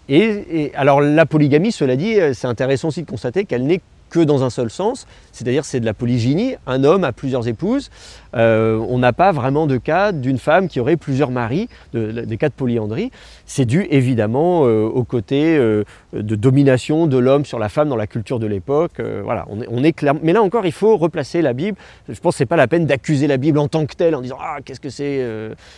et, 0.09 0.71
alors 0.75 0.99
la 0.99 1.25
polygamie, 1.25 1.71
cela 1.71 1.95
dit, 1.95 2.17
c'est 2.33 2.47
intéressant 2.47 2.89
aussi 2.89 3.03
de 3.03 3.09
constater 3.09 3.45
qu'elle 3.45 3.65
n'est 3.65 3.81
que 4.13 4.19
dans 4.19 4.43
un 4.43 4.51
seul 4.51 4.69
sens, 4.69 5.07
c'est-à-dire 5.31 5.65
c'est 5.65 5.79
de 5.79 5.85
la 5.85 5.95
polygynie, 5.95 6.55
un 6.67 6.83
homme 6.83 7.03
a 7.03 7.11
plusieurs 7.11 7.47
épouses. 7.47 7.89
Euh, 8.35 8.77
on 8.87 8.99
n'a 8.99 9.11
pas 9.11 9.31
vraiment 9.31 9.65
de 9.65 9.77
cas 9.77 10.11
d'une 10.11 10.37
femme 10.37 10.67
qui 10.67 10.79
aurait 10.79 10.97
plusieurs 10.97 11.31
maris, 11.31 11.67
des 11.93 12.37
cas 12.37 12.49
de 12.49 12.53
polyandrie. 12.53 13.09
C'est 13.47 13.65
dû 13.65 13.87
évidemment 13.89 14.67
euh, 14.67 14.83
au 14.83 15.03
côté 15.03 15.57
euh, 15.57 15.83
de 16.13 16.35
domination 16.35 17.07
de 17.07 17.17
l'homme 17.17 17.43
sur 17.43 17.57
la 17.57 17.69
femme 17.69 17.89
dans 17.89 17.95
la 17.95 18.05
culture 18.05 18.37
de 18.37 18.45
l'époque. 18.45 19.01
voilà, 19.23 19.47
on 19.49 19.83
est, 19.83 19.93
clair. 19.93 20.13
Mais 20.21 20.31
là 20.31 20.43
encore, 20.43 20.67
il 20.67 20.71
faut 20.71 20.95
replacer 20.95 21.41
la 21.41 21.53
Bible. 21.53 21.75
Je 22.07 22.19
pense 22.19 22.35
que 22.35 22.37
c'est 22.37 22.45
pas 22.45 22.55
la 22.55 22.67
peine 22.67 22.85
d'accuser 22.85 23.25
la 23.25 23.37
Bible 23.37 23.57
en 23.57 23.67
tant 23.67 23.87
que 23.87 23.95
telle 23.95 24.13
en 24.13 24.21
disant 24.21 24.37
ah 24.39 24.57
qu'est-ce 24.63 24.79
que 24.79 24.89
c'est. 24.89 25.27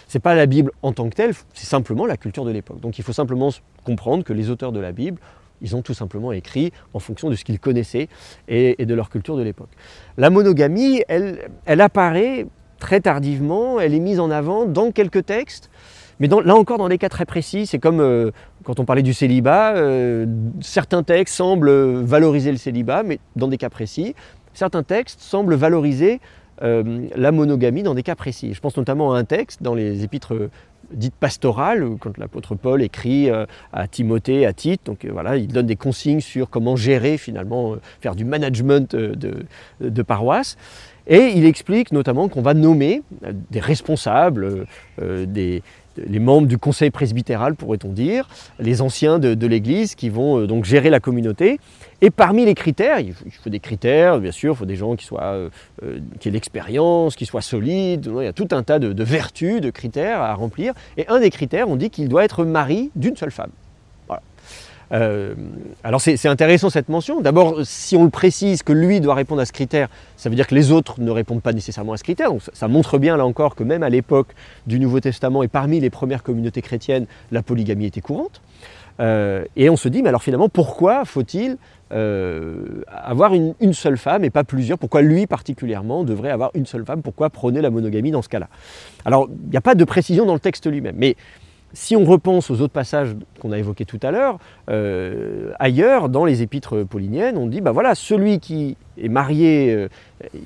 c'est 0.09 0.19
pas 0.19 0.35
la 0.35 0.45
Bible 0.45 0.71
en 0.81 0.91
tant 0.91 1.09
que 1.09 1.15
telle, 1.15 1.31
c'est 1.53 1.67
simplement 1.67 2.05
la 2.05 2.17
culture 2.17 2.43
de 2.43 2.51
l'époque. 2.51 2.81
Donc 2.81 2.99
il 2.99 3.03
faut 3.05 3.13
simplement 3.13 3.51
comprendre 3.85 4.25
que 4.25 4.33
les 4.33 4.49
auteurs 4.49 4.73
de 4.73 4.81
la 4.81 4.91
Bible 4.91 5.19
ils 5.65 5.75
ont 5.75 5.81
tout 5.81 5.95
simplement 5.95 6.31
écrit 6.31 6.71
en 6.93 6.99
fonction 6.99 7.29
de 7.29 7.35
ce 7.35 7.43
qu'ils 7.43 7.59
connaissaient 7.59 8.07
et, 8.47 8.85
de 8.85 8.93
leur 8.93 9.09
culture 9.09 9.35
de 9.35 9.41
l'époque. 9.41 9.71
La 10.17 10.29
monogamie, 10.29 11.01
elle, 11.07 11.81
apparaît 11.81 12.45
très 12.79 13.01
tardivement, 13.01 13.79
elle 13.79 13.95
est 13.95 13.99
mise 13.99 14.19
en 14.19 14.29
avant 14.29 14.65
dans 14.65 14.91
quelques 14.91 15.25
textes, 15.25 15.71
mais 16.19 16.27
là 16.27 16.55
encore 16.55 16.77
dans 16.77 16.87
des 16.87 16.99
cas 16.99 17.09
très 17.09 17.25
précis, 17.25 17.65
c'est 17.65 17.79
comme 17.79 17.99
euh, 17.99 18.29
quand 18.63 18.79
on 18.79 18.85
parlait 18.85 19.01
du 19.01 19.13
célibat, 19.13 19.75
euh, 19.75 20.27
certains 20.61 21.01
textes 21.01 21.35
semblent 21.35 22.03
valoriser 22.03 22.51
le 22.51 22.57
célibat, 22.57 23.01
mais 23.01 23.19
dans 23.35 23.47
des 23.47 23.57
cas 23.57 23.69
précis, 23.69 24.13
certains 24.53 24.83
textes 24.83 25.19
semblent 25.19 25.55
valoriser 25.55 26.21
euh, 26.61 27.07
la 27.15 27.31
monogamie 27.31 27.81
dans 27.81 27.95
des 27.95 28.03
cas 28.03 28.15
précis. 28.15 28.53
Je 28.53 28.61
pense 28.61 28.77
notamment 28.77 29.13
à 29.13 29.17
un 29.17 29.25
texte 29.25 29.63
dans 29.63 29.73
les 29.73 30.03
épîtres 30.03 30.49
dite 30.91 31.15
pastorale, 31.15 31.87
quand 31.99 32.17
l'apôtre 32.17 32.55
Paul 32.55 32.81
écrit 32.81 33.29
euh, 33.29 33.45
à 33.73 33.87
Timothée, 33.87 34.45
à 34.45 34.53
Tite, 34.53 34.81
donc 34.85 35.05
euh, 35.05 35.09
voilà, 35.11 35.37
il 35.37 35.47
donne 35.47 35.67
des 35.67 35.75
consignes 35.75 36.21
sur 36.21 36.49
comment 36.49 36.75
gérer 36.75 37.17
finalement, 37.17 37.73
euh, 37.73 37.81
faire 38.01 38.15
du 38.15 38.25
management 38.25 38.95
de, 38.95 39.45
de 39.79 40.01
paroisse. 40.01 40.57
Et 41.07 41.33
il 41.35 41.45
explique 41.45 41.91
notamment 41.91 42.29
qu'on 42.29 42.41
va 42.41 42.55
nommer 42.55 43.03
des 43.51 43.59
responsables, 43.59 44.65
des, 44.99 45.61
les 45.97 46.19
membres 46.19 46.47
du 46.47 46.57
conseil 46.57 46.91
presbytéral, 46.91 47.55
pourrait-on 47.55 47.89
dire, 47.89 48.27
les 48.59 48.81
anciens 48.81 49.19
de, 49.19 49.47
l'Église 49.47 49.95
qui 49.95 50.09
vont 50.09 50.39
euh, 50.39 50.47
donc 50.47 50.65
gérer 50.65 50.89
la 50.89 50.99
communauté. 50.99 51.59
Et 52.01 52.09
parmi 52.09 52.45
les 52.45 52.55
critères, 52.55 52.99
il 52.99 53.13
faut, 53.13 53.49
des 53.49 53.59
critères, 53.59 54.19
bien 54.19 54.31
sûr, 54.31 54.53
il 54.53 54.57
faut 54.57 54.65
des 54.65 54.75
gens 54.75 54.95
qui, 54.95 55.05
soient, 55.05 55.23
euh, 55.23 55.49
euh, 55.83 55.99
qui 56.19 56.27
aient 56.27 56.31
l'expérience, 56.31 57.15
qui 57.15 57.25
soient 57.25 57.41
solides, 57.41 58.11
il 58.19 58.23
y 58.23 58.27
a 58.27 58.33
tout 58.33 58.47
un 58.51 58.63
tas 58.63 58.79
de 58.79 59.03
vertus, 59.03 59.61
de 59.61 59.69
critères 59.69 60.21
à 60.21 60.33
remplir. 60.33 60.73
Et 60.97 61.07
un 61.07 61.19
des 61.19 61.29
critères, 61.29 61.69
on 61.69 61.75
dit 61.75 61.89
qu'il 61.89 62.09
doit 62.09 62.25
être 62.25 62.43
mari 62.43 62.91
d'une 62.95 63.15
seule 63.15 63.31
femme. 63.31 63.51
Euh, 64.91 65.33
alors 65.83 66.01
c'est 66.01 66.27
intéressant 66.27 66.69
cette 66.69 66.89
mention. 66.89 67.21
D'abord, 67.21 67.59
si 67.63 67.95
on 67.95 68.03
le 68.03 68.09
précise 68.09 68.63
que 68.63 68.73
lui 68.73 68.99
doit 68.99 69.15
répondre 69.15 69.41
à 69.41 69.45
ce 69.45 69.53
critère, 69.53 69.89
ça 70.17 70.29
veut 70.29 70.35
dire 70.35 70.47
que 70.47 70.55
les 70.55 70.71
autres 70.71 70.99
ne 70.99 71.11
répondent 71.11 71.41
pas 71.41 71.53
nécessairement 71.53 71.93
à 71.93 71.97
ce 71.97 72.03
critère. 72.03 72.29
Donc 72.29 72.41
ça, 72.53 72.67
montre 72.67 72.97
bien 72.97 73.17
là 73.17 73.25
encore 73.25 73.55
que 73.55 73.63
même 73.63 73.83
à 73.83 73.89
l'époque 73.89 74.29
du 74.67 74.79
Nouveau 74.79 74.99
Testament 74.99 75.43
et 75.43 75.47
parmi 75.47 75.79
les 75.79 75.89
premières 75.89 76.23
communautés 76.23 76.61
chrétiennes, 76.61 77.05
la 77.31 77.41
polygamie 77.41 77.85
était 77.85 78.01
courante. 78.01 78.41
Euh, 79.01 79.43
et 79.57 79.69
on 79.69 79.75
se 79.75 79.89
dit, 79.89 80.01
mais 80.01 80.09
alors 80.09 80.23
finalement, 80.23 80.47
pourquoi 80.47 81.03
faut-il 81.03 81.57
euh, 81.91 82.81
avoir 82.87 83.33
une, 83.33 83.53
une, 83.59 83.73
seule 83.73 83.97
femme 83.97 84.23
et 84.23 84.29
pas 84.29 84.45
plusieurs? 84.45 84.77
Pourquoi 84.77 85.01
lui 85.01 85.27
particulièrement 85.27 86.03
devrait 86.03 86.31
avoir 86.31 86.51
une 86.53 86.65
seule 86.65 86.85
femme? 86.85 87.01
Pourquoi 87.01 87.29
prôner 87.29 87.61
la 87.61 87.69
monogamie 87.69 88.11
dans 88.11 88.21
ce 88.21 88.29
cas-là? 88.29 88.47
Alors, 89.03 89.27
il 89.29 89.49
n'y 89.49 89.57
a 89.57 89.61
pas 89.61 89.75
de 89.75 89.83
précision 89.83 90.25
dans 90.25 90.33
le 90.33 90.39
texte 90.39 90.65
lui-même, 90.67 90.95
mais 90.97 91.17
si 91.75 91.95
on 91.95 92.05
repense 92.05 92.49
aux 92.49 92.61
autres 92.61 92.73
passages 92.73 93.15
qu'on 93.39 93.51
a 93.51 93.59
évoqués 93.59 93.85
tout 93.85 93.99
à 94.01 94.09
l'heure, 94.09 94.39
euh, 94.69 95.51
ailleurs, 95.59 96.09
dans 96.09 96.23
les 96.23 96.41
épîtres 96.41 96.83
pauliniennes, 96.83 97.37
on 97.37 97.47
dit, 97.47 97.59
bah 97.59 97.71
voilà, 97.71 97.95
celui 97.95 98.39
qui 98.39 98.77
est 98.97 99.09
marié, 99.09 99.71
euh, 99.71 99.89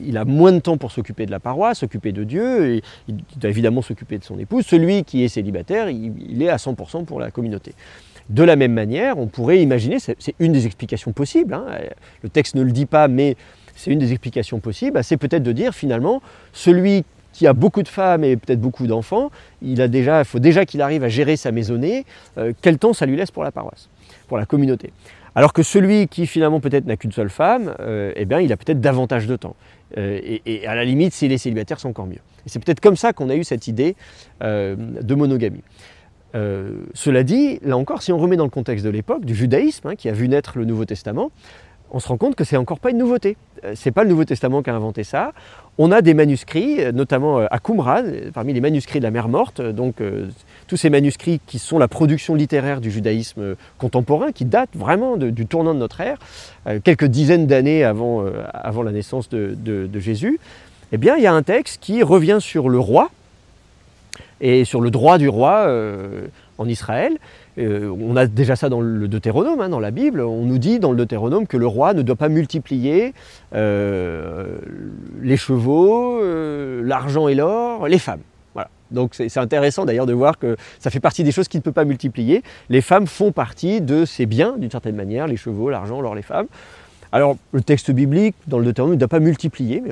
il 0.04 0.18
a 0.18 0.26
moins 0.26 0.52
de 0.52 0.60
temps 0.60 0.78
pour 0.78 0.92
s'occuper 0.92 1.28
de 1.28 1.32
la 1.32 1.40
paroisse, 1.40 1.80
s'occuper 1.80 2.12
de 2.12 2.24
Dieu, 2.24 2.82
il 3.08 3.16
doit 3.38 3.50
évidemment 3.50 3.84
s'occuper 3.84 4.18
de 4.18 4.24
son 4.24 4.40
épouse. 4.40 4.66
Celui 4.66 5.04
qui 5.04 5.24
est 5.24 5.28
célibataire, 5.28 5.90
il, 5.90 6.42
est 6.42 6.50
à 6.50 6.58
100% 6.58 7.06
pour 7.06 7.20
la 7.20 7.30
communauté. 7.30 7.74
De 8.30 8.44
la 8.44 8.56
même 8.56 8.74
manière, 8.74 9.20
on 9.20 9.28
pourrait 9.28 9.62
imaginer, 9.62 9.98
c'est 10.00 10.36
une 10.40 10.52
des 10.52 10.66
explications 10.66 11.14
possibles, 11.14 11.54
hein, 11.54 11.66
le 12.24 12.30
texte 12.30 12.56
ne 12.56 12.64
le 12.64 12.72
dit 12.72 12.86
pas, 12.86 13.08
mais 13.08 13.36
c'est 13.76 13.92
une 13.92 14.00
des 14.00 14.12
explications 14.12 14.60
possibles, 14.60 14.94
bah, 14.94 15.04
c'est 15.04 15.18
peut-être 15.18 15.44
de 15.44 15.52
dire 15.52 15.74
finalement, 15.74 16.22
celui 16.54 17.06
qui 17.34 17.48
a 17.48 17.54
beaucoup 17.54 17.84
de 17.84 17.88
femmes 17.88 18.24
et 18.24 18.38
peut-être 18.38 18.60
beaucoup 18.60 18.88
d'enfants, 18.88 19.32
il 19.62 19.82
a 19.82 19.88
déjà, 19.88 20.24
faut 20.24 20.40
déjà 20.40 20.66
qu'il 20.66 20.82
arrive 20.82 21.04
à 21.04 21.10
gérer 21.10 21.38
sa 21.38 21.52
maisonnée. 21.52 22.06
Euh, 22.38 22.54
quel 22.62 22.78
temps 22.78 22.94
ça 22.94 23.06
lui 23.06 23.16
laisse 23.16 23.32
pour 23.32 23.44
la 23.44 23.52
paroisse, 23.52 23.90
pour 24.28 24.38
la 24.38 24.46
communauté? 24.46 24.92
Alors 25.36 25.54
que 25.54 25.64
celui 25.64 26.08
qui 26.08 26.26
finalement 26.28 26.60
peut-être 26.60 26.86
n'a 26.86 26.98
qu'une 26.98 27.12
seule 27.12 27.30
femme, 27.30 27.74
euh, 27.80 28.12
eh 28.16 28.26
bien, 28.26 28.40
il 28.40 28.52
a 28.52 28.58
peut-être 28.58 28.82
davantage 28.82 29.28
de 29.28 29.36
temps. 29.36 29.56
Euh, 29.98 30.20
et, 30.46 30.68
à 30.68 30.76
la 30.76 30.84
limite, 30.84 31.14
s'il 31.14 31.32
est 31.32 31.38
célibataire, 31.38 31.80
c'est 31.80 31.88
encore 31.88 32.08
mieux. 32.08 32.20
C'est 32.46 32.64
peut-être 32.64 32.80
comme 32.80 32.96
ça 32.96 33.14
qu'on 33.14 33.30
a 33.30 33.36
eu 33.36 33.44
cette 33.44 33.68
idée 33.68 33.96
de 34.42 35.16
monogamie. 35.16 35.62
Cela 36.34 37.24
dit, 37.24 37.60
là 37.64 37.78
encore, 37.78 38.02
si 38.02 38.12
on 38.12 38.18
remet 38.18 38.38
dans 38.38 38.44
le 38.44 38.50
contexte 38.50 38.84
de 38.86 38.90
l'époque, 38.90 39.26
du 39.26 39.36
judaïsme, 39.36 39.90
hein, 39.90 39.96
qui 39.96 40.10
a 40.10 40.14
vu 40.14 40.28
naître 40.30 40.58
le 40.58 40.66
Nouveau 40.66 40.86
Testament, 40.86 41.32
on 41.92 42.00
se 42.00 42.08
rend 42.08 42.18
compte 42.18 42.36
que 42.36 42.44
c'est 42.44 42.58
encore 42.58 42.80
pas 42.80 42.92
une 42.92 42.98
nouveauté. 42.98 43.38
Euh, 43.64 43.74
c'est 43.76 43.92
pas 43.92 44.04
le 44.04 44.10
Nouveau 44.10 44.26
Testament 44.26 44.62
qui 44.62 44.70
a 44.70 44.76
inventé 44.76 45.04
ça. 45.04 45.34
On 45.78 45.92
a 45.92 46.02
des 46.02 46.14
manuscrits, 46.14 46.82
euh, 46.82 46.92
notamment 46.92 47.40
à 47.40 47.60
Qumran, 47.60 48.04
parmi 48.34 48.54
les 48.54 48.62
manuscrits 48.62 49.00
de 49.00 49.04
la 49.04 49.12
mer 49.12 49.28
Morte, 49.28 49.62
donc 49.62 49.96
tous 50.68 50.78
ces 50.78 50.90
manuscrits 50.90 51.40
qui 51.46 51.60
sont 51.60 51.80
la 51.80 51.88
production 51.88 52.36
littéraire 52.36 52.82
du 52.82 52.92
judaïsme 52.92 53.56
contemporain, 53.78 54.32
qui 54.32 54.46
datent 54.46 54.76
vraiment 54.76 55.18
du 55.18 55.46
tournant 55.46 55.74
de 55.74 55.80
notre 55.80 56.02
ère, 56.02 56.18
quelques 56.84 57.06
dizaines 57.06 57.48
d'années 57.48 57.84
avant, 57.84 58.24
la 58.24 58.92
naissance 58.92 59.30
de, 59.30 60.00
Jésus. 60.00 60.40
Eh 60.92 60.98
bien, 60.98 61.18
il 61.18 61.24
y 61.24 61.28
a 61.28 61.34
un 61.34 61.44
texte 61.44 61.82
qui 61.82 62.04
revient 62.04 62.38
sur 62.40 62.70
le 62.70 62.80
roi, 62.80 63.10
et 64.42 64.66
sur 64.66 64.82
le 64.82 64.92
droit 64.92 65.18
du 65.18 65.30
roi 65.30 65.66
euh, 65.68 66.28
en 66.58 66.68
Israël. 66.68 67.18
Euh, 67.60 67.94
on 68.02 68.16
a 68.16 68.26
déjà 68.26 68.56
ça 68.56 68.70
dans 68.70 68.82
le 68.82 69.08
Deutéronome, 69.08 69.60
hein, 69.60 69.70
dans 69.70 69.80
la 69.80 69.92
Bible. 69.92 70.22
On 70.22 70.46
nous 70.46 70.58
dit 70.58 70.80
dans 70.80 70.92
le 70.92 70.98
Deutéronome 70.98 71.46
que 71.46 71.58
le 71.58 71.68
roi 71.68 71.94
ne 71.94 72.02
doit 72.02 72.16
pas 72.16 72.30
multiplier 72.30 73.14
euh, 73.54 74.58
les 75.22 75.38
chevaux, 75.38 76.22
l'argent 76.84 77.28
et 77.28 77.36
l'or, 77.36 77.88
les 77.88 78.00
femmes. 78.00 78.22
Voilà. 78.54 78.70
Donc 78.92 79.14
c'est 79.14 79.38
intéressant 79.38 79.86
d'ailleurs 79.86 80.06
de 80.06 80.14
voir 80.14 80.40
que 80.40 80.56
ça 80.80 80.90
fait 80.90 81.00
partie 81.00 81.24
des 81.24 81.32
choses 81.32 81.48
qu'il 81.48 81.60
ne 81.60 81.64
peut 81.64 81.72
pas 81.72 81.86
multiplier. 81.86 82.44
Les 82.70 82.82
femmes 82.82 83.08
font 83.08 83.32
partie 83.32 83.82
de 83.82 84.06
ces 84.06 84.26
biens 84.26 84.56
d'une 84.58 84.72
certaine 84.72 84.96
manière, 84.96 85.28
les 85.28 85.38
chevaux, 85.38 85.70
l'argent, 85.70 86.02
l'or, 86.02 86.16
les 86.16 86.22
femmes. 86.22 86.48
Alors 87.12 87.38
le 87.52 87.62
texte 87.62 87.92
biblique 87.92 88.36
dans 88.48 88.60
le 88.60 88.66
Deutéronome 88.66 88.96
ne 88.96 89.00
doit 89.00 89.08
pas 89.08 89.20
multiplier, 89.20 89.84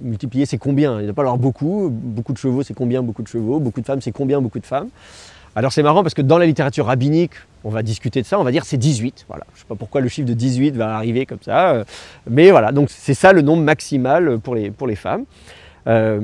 multiplier 0.00 0.46
c'est 0.46 0.58
combien? 0.58 0.96
Il 0.96 1.02
ne 1.02 1.04
doit 1.06 1.14
pas 1.14 1.22
avoir 1.22 1.38
beaucoup. 1.38 1.88
Beaucoup 1.90 2.32
de 2.32 2.38
chevaux 2.38 2.62
c'est 2.62 2.74
combien? 2.74 3.02
Beaucoup 3.02 3.22
de 3.22 3.28
chevaux. 3.28 3.60
Beaucoup 3.60 3.80
de 3.80 3.86
femmes 3.86 4.00
c'est 4.00 4.12
combien? 4.12 4.40
Beaucoup 4.40 4.60
de 4.60 4.66
femmes. 4.66 4.88
Alors 5.56 5.72
c'est 5.72 5.82
marrant 5.82 6.02
parce 6.02 6.14
que 6.14 6.22
dans 6.22 6.38
la 6.38 6.46
littérature 6.46 6.86
rabbinique, 6.86 7.32
on 7.62 7.70
va 7.70 7.82
discuter 7.82 8.20
de 8.20 8.26
ça, 8.26 8.38
on 8.40 8.44
va 8.44 8.50
dire 8.50 8.64
c'est 8.64 8.76
18. 8.76 9.26
Voilà. 9.28 9.44
Je 9.52 9.58
ne 9.58 9.60
sais 9.60 9.66
pas 9.68 9.76
pourquoi 9.76 10.00
le 10.00 10.08
chiffre 10.08 10.28
de 10.28 10.34
18 10.34 10.76
va 10.76 10.96
arriver 10.96 11.26
comme 11.26 11.38
ça. 11.40 11.70
Euh, 11.70 11.84
mais 12.28 12.50
voilà, 12.50 12.72
donc 12.72 12.90
c'est 12.90 13.14
ça 13.14 13.32
le 13.32 13.42
nombre 13.42 13.62
maximal 13.62 14.38
pour 14.40 14.54
les, 14.54 14.70
pour 14.70 14.86
les 14.86 14.96
femmes. 14.96 15.24
Euh, 15.86 16.20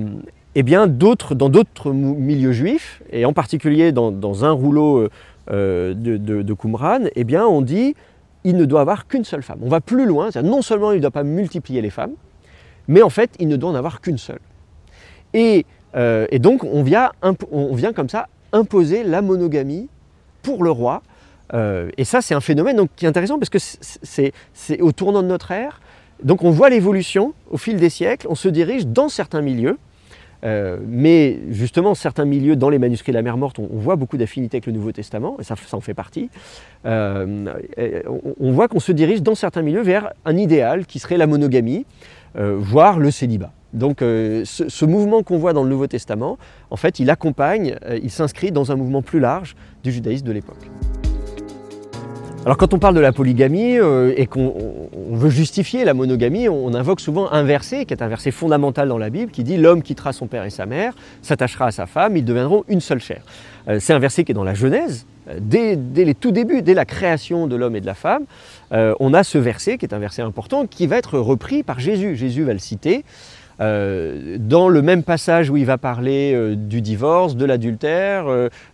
eh 0.55 0.63
bien, 0.65 0.89
d'autres, 0.89 1.35
dans 1.37 1.49
d'autres 1.49 1.93
milieux 1.93 2.53
juifs, 2.53 3.03
et 3.13 3.25
en 3.25 3.33
particulier 3.33 3.93
dans, 3.93 4.45
un 4.45 4.51
rouleau 4.51 5.09
euh, 5.51 5.95
de, 5.95 6.17
de, 6.17 6.55
Qumran, 6.55 7.05
eh 7.15 7.25
bien, 7.25 7.47
on 7.47 7.63
dit 7.63 7.95
il 8.43 8.57
ne 8.57 8.65
doit 8.65 8.81
avoir 8.81 9.07
qu'une 9.07 9.25
seule 9.25 9.43
femme. 9.43 9.59
On 9.63 9.69
va 9.69 9.81
plus 9.81 10.07
loin, 10.07 10.31
non 10.43 10.63
seulement 10.63 10.93
il 10.93 10.97
ne 10.97 11.03
doit 11.03 11.11
pas 11.11 11.23
multiplier 11.23 11.83
les 11.83 11.91
femmes, 11.91 12.15
mais 12.89 13.03
en 13.03 13.11
fait, 13.11 13.31
il 13.39 13.47
ne 13.49 13.57
doit 13.57 13.71
en 13.71 13.75
avoir 13.75 14.01
qu'une 14.01 14.19
seule. 14.19 14.41
Et, 15.35 15.67
euh, 15.95 16.27
donc, 16.39 16.65
on 16.65 16.83
vient, 16.83 17.13
on 17.53 17.75
vient, 17.75 17.93
comme 17.93 18.09
ça 18.09 18.27
imposer 18.53 19.03
la 19.05 19.23
monogamie 19.23 19.89
pour 20.43 20.65
le 20.65 20.71
roi. 20.71 21.03
Euh, 21.53 21.91
et 21.97 22.05
ça, 22.05 22.23
c'est 22.23 22.35
un 22.35 22.41
phénomène 22.41 22.77
donc, 22.77 22.91
qui 22.97 23.05
est 23.05 23.09
intéressant 23.09 23.39
parce 23.39 23.51
que 23.51 23.59
c'est 23.59 24.81
au 24.81 24.93
tournant 24.93 25.23
de 25.23 25.29
notre 25.29 25.51
ère. 25.51 25.81
Donc, 26.23 26.45
on 26.45 26.51
voit 26.51 26.69
l'évolution 26.69 27.35
au 27.51 27.57
fil 27.57 27.77
des 27.77 27.91
siècles. 27.91 28.27
On 28.31 28.35
se 28.35 28.49
dirige 28.49 28.87
dans 28.87 29.09
certains 29.09 29.41
milieux. 29.41 29.79
Euh, 30.43 30.79
mais 30.89 31.39
justement, 31.51 31.95
certains 31.95 32.25
milieux 32.25 32.57
dans 32.57 32.71
les 32.71 32.79
manuscrits 32.79 33.13
de 33.13 33.17
la 33.17 33.23
mer 33.23 33.37
morte, 33.37 33.59
on, 33.59 33.67
voit 33.73 33.97
beaucoup 33.97 34.17
d'affinités 34.17 34.57
avec 34.57 34.67
le 34.67 34.73
Nouveau 34.73 34.91
Testament, 34.91 35.37
et 35.39 35.45
ça, 35.45 35.55
ça 35.55 35.77
en 35.77 35.83
fait 35.83 35.93
partie. 35.93 36.31
on, 36.87 37.45
on, 38.41 38.53
voit 38.53 38.67
qu'on 38.67 38.81
se 38.81 38.93
dirige 38.93 39.21
dans 39.21 39.35
certains 39.35 39.61
milieux 39.61 39.83
vers 39.83 40.15
un 40.25 40.39
idéal 40.39 40.87
qui 40.87 40.99
serait 40.99 41.19
la 41.19 41.27
monogamie, 41.27 41.85
euh, 42.37 42.57
voire 42.57 42.99
le 42.99 43.11
célibat. 43.11 43.53
Donc 43.73 44.03
euh, 44.03 44.45
ce, 44.45 44.85
mouvement 44.85 45.23
qu'on 45.23 45.39
voit 45.39 45.53
dans 45.53 45.63
le 45.63 45.69
Nouveau 45.69 45.87
Testament, 45.87 46.39
en 46.71 46.77
fait, 46.77 46.99
il 46.99 47.11
accompagne, 47.11 47.77
euh, 47.87 47.99
il 48.03 48.11
s'inscrit 48.11 48.53
dans 48.53 48.73
un 48.73 48.77
mouvement 48.77 49.03
plus 49.03 49.21
large 49.21 49.55
du 49.85 49.93
judaïsme 49.93 50.27
de 50.27 50.33
l'époque. 50.33 50.71
Alors 52.45 52.57
quand 52.57 52.73
on 52.73 52.79
parle 52.79 52.95
de 52.95 53.01
la 53.01 53.13
polygamie 53.13 53.77
et 54.17 54.27
qu'on 54.27 54.89
veut 55.11 55.29
justifier 55.29 55.85
la 55.85 55.93
monogamie, 55.93 56.49
on 56.49 56.73
invoque 56.73 57.01
souvent 57.01 57.31
un 57.31 57.43
verset 57.43 57.85
qui 57.85 57.93
est 57.93 58.03
un 58.03 58.09
verset 58.09 58.31
fondamental 58.31 58.89
dans 58.89 58.97
la 58.97 59.11
Bible 59.11 59.31
qui 59.31 59.45
dit 59.45 59.59
l'homme 59.59 59.83
quittera 59.83 60.15
son 60.15 60.27
père 60.27 60.45
et 60.45 60.51
sa 60.51 60.65
mère, 60.65 60.95
s'attachera 61.21 61.67
à 61.67 61.71
sa 61.71 61.85
femme, 61.85 62.17
ils 62.17 62.25
deviendront 62.25 62.65
une 62.69 62.81
seule 62.81 63.01
chair. 63.01 63.21
C'est 63.79 63.93
un 63.93 63.99
verset 63.99 64.25
qui 64.25 64.33
est 64.33 64.35
dans 64.35 64.43
la 64.43 64.55
Genèse, 64.55 65.05
dès, 65.39 65.77
les 65.77 66.15
tout 66.15 66.33
débuts, 66.33 66.63
dès 66.63 66.75
la 66.75 66.85
création 66.85 67.47
de 67.47 67.57
l'homme 67.57 67.77
et 67.77 67.81
de 67.81 67.87
la 67.87 67.95
femme, 67.95 68.25
euh, 68.73 68.95
on 69.01 69.15
a 69.15 69.23
ce 69.25 69.39
verset 69.39 69.79
qui 69.79 69.85
est 69.85 69.95
un 69.95 69.99
verset 69.99 70.23
important 70.23 70.67
qui 70.67 70.87
va 70.87 70.97
être 70.97 71.19
repris 71.19 71.63
par 71.63 71.81
Jésus. 71.81 72.17
Jésus 72.17 72.45
va 72.45 72.53
le 72.53 72.59
citer. 72.59 73.05
Euh, 73.61 74.37
dans 74.39 74.69
le 74.69 74.81
même 74.83 75.03
passage 75.03 75.51
où 75.51 75.57
il 75.57 75.67
va 75.67 75.77
parler 75.77 76.33
euh, 76.35 76.55
du 76.55 76.81
divorce, 76.81 77.37
de 77.37 77.45
l'adultère, 77.45 78.27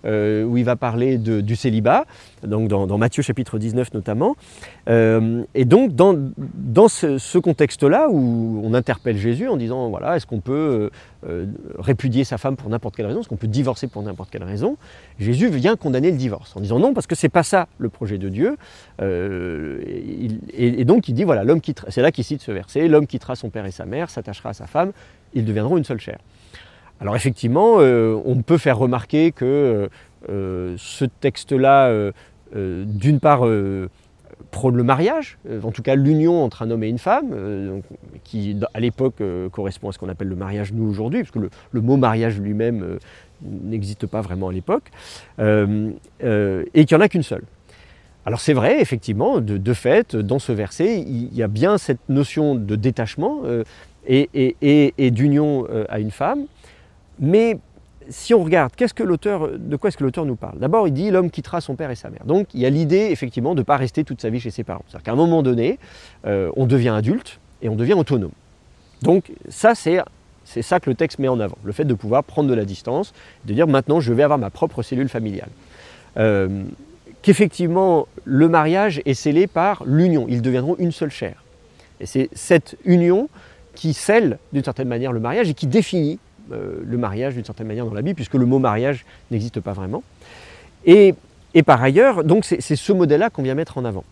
où 0.04 0.56
il 0.56 0.64
va 0.64 0.76
parler 0.76 1.18
du 1.18 1.56
célibat, 1.56 2.04
donc 2.42 2.68
dans, 2.68 2.98
Matthieu 2.98 3.22
chapitre 3.22 3.58
19 3.58 3.94
notamment. 3.94 4.36
Euh, 4.88 5.44
et 5.54 5.64
donc 5.64 5.94
dans, 5.94 6.14
dans 6.36 6.88
ce, 6.88 7.38
contexte-là 7.38 8.08
où 8.10 8.60
on 8.64 8.74
interpelle 8.74 9.16
Jésus 9.16 9.48
en 9.48 9.56
disant, 9.56 9.88
voilà, 9.90 10.16
est-ce 10.16 10.26
qu'on 10.26 10.40
peut 10.40 10.90
euh, 11.24 11.26
euh, 11.28 11.46
répudier 11.78 12.24
sa 12.24 12.38
femme 12.38 12.56
pour 12.56 12.68
n'importe 12.70 12.96
quelle 12.96 13.06
raison, 13.06 13.20
est-ce 13.20 13.28
qu'on 13.28 13.36
peut 13.36 13.46
divorcer 13.46 13.86
pour 13.86 14.02
n'importe 14.02 14.30
quelle 14.30 14.44
raison, 14.44 14.76
Jésus 15.18 15.48
vient 15.48 15.76
condamner 15.76 16.10
le 16.10 16.16
divorce 16.16 16.56
en 16.56 16.60
disant 16.60 16.78
non, 16.78 16.94
parce 16.94 17.06
que 17.06 17.14
c'est 17.14 17.28
pas 17.28 17.42
ça 17.42 17.68
le 17.78 17.88
projet 17.88 18.18
de 18.18 18.28
Dieu. 18.28 18.56
et, 19.00 20.84
donc 20.84 21.08
il 21.08 21.14
dit, 21.14 21.24
voilà, 21.24 21.44
l'homme 21.44 21.60
quittera, 21.60 21.90
c'est 21.90 22.02
là 22.02 22.12
qu'il 22.12 22.24
cite 22.24 22.42
ce 22.42 22.52
verset, 22.52 22.88
l'homme 22.88 23.06
quittera 23.06 23.36
son 23.36 23.50
père 23.50 23.66
et 23.66 23.70
sa 23.70 23.86
mère, 23.86 24.10
s'attachera 24.10 24.50
à 24.50 24.54
sa 24.54 24.66
femme, 24.66 24.92
ils 25.34 25.44
deviendront 25.44 25.76
une 25.76 25.84
seule 25.84 26.00
chair. 26.00 26.18
Alors 27.00 27.14
effectivement, 27.14 27.74
on 27.74 28.42
peut 28.42 28.56
faire 28.56 28.78
remarquer 28.78 29.30
que 29.30 29.90
ce 30.28 31.04
texte-là 31.20 32.12
euh, 32.54 32.84
d'une 32.86 33.18
part, 33.18 33.46
euh, 33.46 33.88
prône 34.50 34.76
le 34.76 34.84
mariage, 34.84 35.38
euh, 35.48 35.60
en 35.62 35.72
tout 35.72 35.82
cas 35.82 35.96
l'union 35.96 36.44
entre 36.44 36.62
un 36.62 36.70
homme 36.70 36.84
et 36.84 36.88
une 36.88 36.98
femme, 36.98 37.82
qui 38.22 38.56
à 38.72 38.80
l'époque 38.80 39.22
correspond 39.50 39.88
à 39.88 39.92
ce 39.92 39.98
qu'on 39.98 40.08
appelle 40.08 40.28
le 40.28 40.36
mariage 40.36 40.72
nous 40.72 40.88
aujourd'hui, 40.88 41.20
parce 41.20 41.32
que 41.32 41.40
le, 41.70 41.80
mot 41.80 41.96
mariage 41.96 42.38
lui-même 42.38 42.98
n'existe 43.42 44.06
pas 44.06 44.20
vraiment 44.20 44.48
à 44.48 44.52
l'époque, 44.52 44.90
et 45.38 46.84
qu'il 46.84 46.86
n'y 46.90 46.94
en 46.94 47.00
a 47.00 47.08
qu'une 47.08 47.22
seule. 47.22 47.44
Alors 48.24 48.40
c'est 48.40 48.52
vrai, 48.52 48.80
effectivement, 48.80 49.40
de, 49.40 49.72
fait, 49.72 50.16
dans 50.16 50.38
ce 50.38 50.52
verset, 50.52 51.00
il 51.00 51.34
y 51.34 51.42
a 51.42 51.48
bien 51.48 51.78
cette 51.78 52.08
notion 52.08 52.54
de 52.54 52.76
détachement 52.76 53.42
et 54.06 55.10
d'union 55.10 55.66
à 55.88 55.98
une 55.98 56.10
femme, 56.10 56.46
mais 57.18 57.58
si 58.08 58.34
on 58.34 58.44
regarde, 58.44 58.72
qu'est-ce 58.76 58.94
que 58.94 59.02
l'auteur, 59.02 59.50
de 59.58 59.76
quoi 59.76 59.88
est-ce 59.88 59.96
que 59.96 60.04
l'auteur 60.04 60.24
nous 60.24 60.36
parle? 60.36 60.58
D'abord, 60.58 60.88
il 60.88 60.94
dit 60.94 61.10
l'homme 61.10 61.30
quittera 61.30 61.60
son 61.60 61.74
père 61.74 61.90
et 61.90 61.94
sa 61.94 62.10
mère. 62.10 62.24
Donc, 62.24 62.48
il 62.54 62.60
y 62.60 62.66
a 62.66 62.70
l'idée, 62.70 63.08
effectivement, 63.10 63.54
de 63.54 63.60
ne 63.60 63.64
pas 63.64 63.76
rester 63.76 64.04
toute 64.04 64.20
sa 64.20 64.30
vie 64.30 64.40
chez 64.40 64.50
ses 64.50 64.64
parents. 64.64 64.82
C'est-à-dire 64.88 65.04
qu'à 65.04 65.12
un 65.12 65.16
moment 65.16 65.42
donné, 65.42 65.78
euh, 66.26 66.50
on 66.56 66.66
devient 66.66 66.90
adulte 66.90 67.40
et 67.62 67.68
on 67.68 67.76
devient 67.76 67.94
autonome. 67.94 68.32
Donc, 69.02 69.32
ça, 69.48 69.74
c'est, 69.74 70.00
c'est 70.44 70.62
ça 70.62 70.80
que 70.80 70.90
le 70.90 70.96
texte 70.96 71.18
met 71.18 71.28
en 71.28 71.40
avant. 71.40 71.58
Le 71.64 71.72
fait 71.72 71.84
de 71.84 71.94
pouvoir 71.94 72.24
prendre 72.24 72.48
de 72.48 72.54
la 72.54 72.64
distance, 72.64 73.12
de 73.44 73.52
dire 73.52 73.66
maintenant, 73.66 74.00
je 74.00 74.12
vais 74.12 74.22
avoir 74.22 74.38
ma 74.38 74.50
propre 74.50 74.82
cellule 74.82 75.08
familiale. 75.08 75.50
Euh, 76.16 76.64
qu'effectivement, 77.22 78.06
le 78.24 78.48
mariage 78.48 79.02
est 79.04 79.14
scellé 79.14 79.46
par 79.46 79.82
l'union. 79.84 80.26
Ils 80.28 80.42
deviendront 80.42 80.76
une 80.78 80.92
seule 80.92 81.10
chair. 81.10 81.42
Et 82.00 82.06
c'est 82.06 82.28
cette 82.32 82.76
union 82.84 83.28
qui 83.74 83.92
scelle, 83.92 84.38
d'une 84.52 84.64
certaine 84.64 84.88
manière, 84.88 85.12
le 85.12 85.20
mariage 85.20 85.50
et 85.50 85.54
qui 85.54 85.66
définit 85.66 86.18
euh, 86.52 86.80
le 86.84 86.98
mariage 86.98 87.34
d'une 87.34 87.44
certaine 87.44 87.66
manière 87.66 87.86
dans 87.86 87.94
la 87.94 88.02
Bible, 88.02 88.16
puisque 88.16 88.34
le 88.34 88.46
mot 88.46 88.58
mariage 88.58 89.04
n'existe 89.30 89.60
pas 89.60 89.72
vraiment. 89.72 90.02
Et, 90.84 91.14
par 91.64 91.82
ailleurs, 91.82 92.22
donc 92.22 92.44
c'est 92.44 92.60
ce 92.60 92.92
modèle-là 92.92 93.30
qu'on 93.30 93.42
vient 93.42 93.54
mettre 93.54 93.78
en 93.78 93.84
avant, 93.84 94.04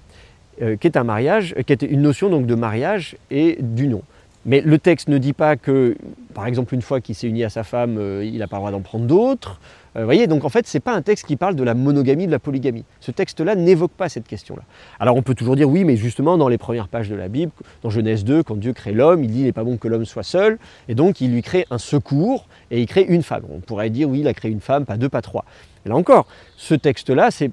euh, 0.63 0.77
qui 0.77 0.87
est 0.87 0.97
un 0.97 1.05
mariage, 1.05 1.55
qui 1.67 1.73
est 1.73 1.83
une 1.83 2.03
notion 2.03 2.31
donc 2.31 2.47
de 2.47 2.55
mariage 2.55 3.17
et 3.31 3.59
d'union. 3.61 4.03
Mais 4.47 4.61
le 4.61 4.79
texte 4.79 5.09
ne 5.09 5.19
dit 5.19 5.33
pas 5.33 5.57
que, 5.57 5.97
par 6.35 6.47
exemple, 6.47 6.75
une 6.75 6.83
fois 6.83 7.01
qu'il 7.01 7.15
s'est 7.15 7.29
uni 7.29 7.45
à 7.45 7.51
sa 7.51 7.65
femme, 7.65 7.97
euh, 7.99 8.25
il 8.25 8.39
n'a 8.39 8.47
pas 8.47 8.57
le 8.57 8.61
droit 8.61 8.71
d'en 8.71 8.81
prendre 8.81 9.07
d'autres. 9.07 9.61
Vous 9.97 10.05
voyez, 10.05 10.27
donc 10.27 10.45
en 10.45 10.49
fait, 10.49 10.67
ce 10.67 10.77
n'est 10.77 10.81
pas 10.81 10.93
un 10.93 11.03
texte 11.03 11.25
qui 11.27 11.37
parle 11.37 11.55
de 11.55 11.63
la 11.63 11.75
monogamie, 11.75 12.27
de 12.27 12.33
la 12.33 12.41
polygamie. 12.41 12.85
Ce 12.99 13.13
texte-là 13.13 13.55
n'évoque 13.55 13.93
pas 13.93 14.09
cette 14.09 14.27
question-là. 14.27 14.63
Alors 14.99 15.17
on 15.17 15.23
peut 15.23 15.35
toujours 15.35 15.55
dire 15.55 15.69
oui, 15.69 15.85
mais 15.85 15.97
justement, 15.97 16.37
dans 16.37 16.49
les 16.49 16.59
premières 16.59 16.89
pages 16.89 17.09
de 17.09 17.15
la 17.15 17.29
Bible, 17.29 17.53
dans 17.83 17.91
Genèse 17.91 18.25
2, 18.25 18.43
quand 18.43 18.57
Dieu 18.57 18.73
crée 18.73 18.93
l'homme, 18.93 19.23
il 19.23 19.31
dit 19.31 19.41
il 19.41 19.45
n'est 19.45 19.53
pas 19.53 19.63
bon 19.63 19.77
que 19.77 19.87
l'homme 19.87 20.05
soit 20.05 20.25
seul, 20.25 20.59
et 20.89 20.97
donc 20.97 21.21
il 21.21 21.33
lui 21.33 21.43
crée 21.43 21.65
un 21.71 21.79
secours, 21.79 22.49
et 22.73 22.81
il 22.81 22.87
crée 22.87 23.05
une 23.09 23.23
femme. 23.23 23.45
On 23.51 23.61
pourrait 23.61 23.91
dire 23.91 24.09
oui, 24.09 24.21
il 24.21 24.29
a 24.29 24.35
créé 24.35 24.51
une 24.51 24.61
femme, 24.61 24.85
pas 24.85 24.97
deux, 24.97 25.09
pas 25.09 25.23
trois. 25.23 25.45
là 25.85 25.95
encore, 25.95 26.27
ce 26.57 26.75
texte-là 26.75 27.29
ne 27.41 27.49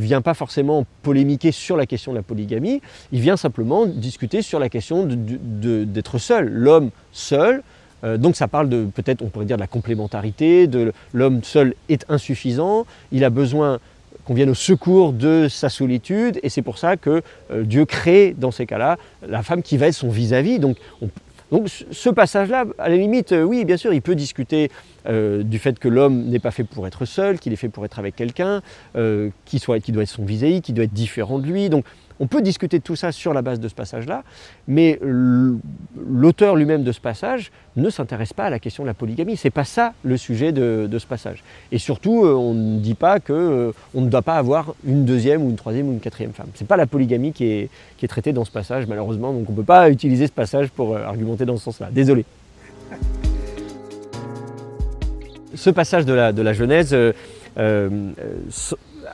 vient 0.00 0.22
pas 0.22 0.34
forcément 0.34 0.86
polémiquer 1.02 1.52
sur 1.52 1.76
la 1.76 1.84
question 1.84 2.12
de 2.12 2.16
la 2.16 2.22
polygamie, 2.22 2.80
il 3.12 3.20
vient 3.20 3.36
simplement 3.36 3.84
discuter 3.86 4.40
sur 4.40 4.58
la 4.58 4.70
question 4.70 5.06
d'être 5.06 6.18
seul. 6.18 6.48
L'homme 6.48 6.90
seul, 7.12 7.62
euh, 8.04 8.16
donc 8.16 8.36
ça 8.36 8.48
parle 8.48 8.68
de, 8.68 8.84
peut-être 8.84 9.22
on 9.22 9.28
pourrait 9.28 9.46
dire 9.46 9.56
de 9.56 9.62
la 9.62 9.66
complémentarité, 9.66 10.66
de 10.66 10.92
l'homme 11.12 11.42
seul 11.42 11.74
est 11.88 12.04
insuffisant, 12.08 12.86
il 13.10 13.24
a 13.24 13.30
besoin 13.30 13.78
qu'on 14.24 14.34
vienne 14.34 14.50
au 14.50 14.54
secours 14.54 15.12
de 15.12 15.48
sa 15.48 15.68
solitude, 15.68 16.38
et 16.42 16.48
c'est 16.48 16.62
pour 16.62 16.78
ça 16.78 16.96
que 16.96 17.22
euh, 17.50 17.62
Dieu 17.64 17.84
crée 17.84 18.34
dans 18.38 18.50
ces 18.50 18.66
cas-là 18.66 18.98
la 19.26 19.42
femme 19.42 19.62
qui 19.62 19.76
va 19.76 19.88
être 19.88 19.94
son 19.94 20.10
vis-à-vis. 20.10 20.58
Donc 20.58 20.76
Donc 21.50 21.68
ce 21.68 22.08
passage-là, 22.08 22.64
à 22.78 22.88
la 22.88 22.96
limite, 22.96 23.32
euh, 23.32 23.42
oui, 23.42 23.64
bien 23.64 23.76
sûr, 23.76 23.92
il 23.92 24.02
peut 24.02 24.14
discuter 24.14 24.70
du 25.04 25.58
fait 25.58 25.80
que 25.80 25.88
l'homme 25.88 26.26
n'est 26.26 26.38
pas 26.38 26.52
fait 26.52 26.62
pour 26.62 26.86
être 26.86 27.06
seul, 27.06 27.40
qu'il 27.40 27.52
est 27.52 27.56
fait 27.56 27.68
pour 27.68 27.84
être 27.84 27.98
avec 27.98 28.14
quelqu'un, 28.14 28.62
qui, 29.44 29.58
doit 29.58 29.76
être 29.76 30.08
son 30.08 30.24
vis 30.24 30.62
qui 30.62 30.72
doit 30.72 30.84
être 30.84 30.92
différent 30.92 31.40
de 31.40 31.46
lui. 31.48 31.70
Donc 31.70 31.84
on 32.22 32.28
peut 32.28 32.40
discuter 32.40 32.78
de 32.78 32.84
tout 32.84 32.94
ça 32.94 33.10
sur 33.10 33.34
la 33.34 33.42
base 33.42 33.58
de 33.58 33.66
ce 33.66 33.74
passage-là, 33.74 34.22
mais 34.68 35.00
l'auteur 35.02 36.54
lui-même 36.54 36.84
de 36.84 36.92
ce 36.92 37.00
passage 37.00 37.50
ne 37.74 37.90
s'intéresse 37.90 38.32
pas 38.32 38.44
à 38.44 38.50
la 38.50 38.60
question 38.60 38.84
de 38.84 38.86
la 38.86 38.94
polygamie. 38.94 39.36
Ce 39.36 39.48
n'est 39.48 39.50
pas 39.50 39.64
ça 39.64 39.92
le 40.04 40.16
sujet 40.16 40.52
de, 40.52 40.88
ce 40.96 41.06
passage. 41.06 41.42
Et 41.72 41.78
surtout, 41.78 42.24
euh, 42.24 42.32
on 42.32 42.54
ne 42.54 42.78
dit 42.78 42.94
pas 42.94 43.18
qu'on 43.18 43.32
euh, 43.34 43.72
ne 43.96 44.08
doit 44.08 44.22
pas 44.22 44.36
avoir 44.36 44.72
une 44.86 45.04
deuxième 45.04 45.42
ou 45.42 45.50
une 45.50 45.56
troisième 45.56 45.88
ou 45.88 45.92
une 45.94 45.98
quatrième 45.98 46.30
femme. 46.30 46.46
Ce 46.54 46.62
n'est 46.62 46.68
pas 46.68 46.76
la 46.76 46.86
polygamie 46.86 47.32
qui 47.32 47.44
est, 47.44 47.70
traitée 48.06 48.32
dans 48.32 48.44
ce 48.44 48.52
passage, 48.52 48.86
malheureusement, 48.86 49.32
donc 49.32 49.48
on 49.48 49.52
ne 49.52 49.56
peut 49.56 49.64
pas 49.64 49.90
utiliser 49.90 50.28
ce 50.28 50.32
passage 50.32 50.68
pour 50.68 50.94
euh, 50.94 51.02
argumenter 51.02 51.44
dans 51.44 51.56
ce 51.56 51.64
sens-là. 51.64 51.88
Désolé. 51.90 52.24
Ce 55.56 55.70
passage 55.70 56.06
de 56.06 56.12
la 56.12 56.52
Genèse 56.52 56.96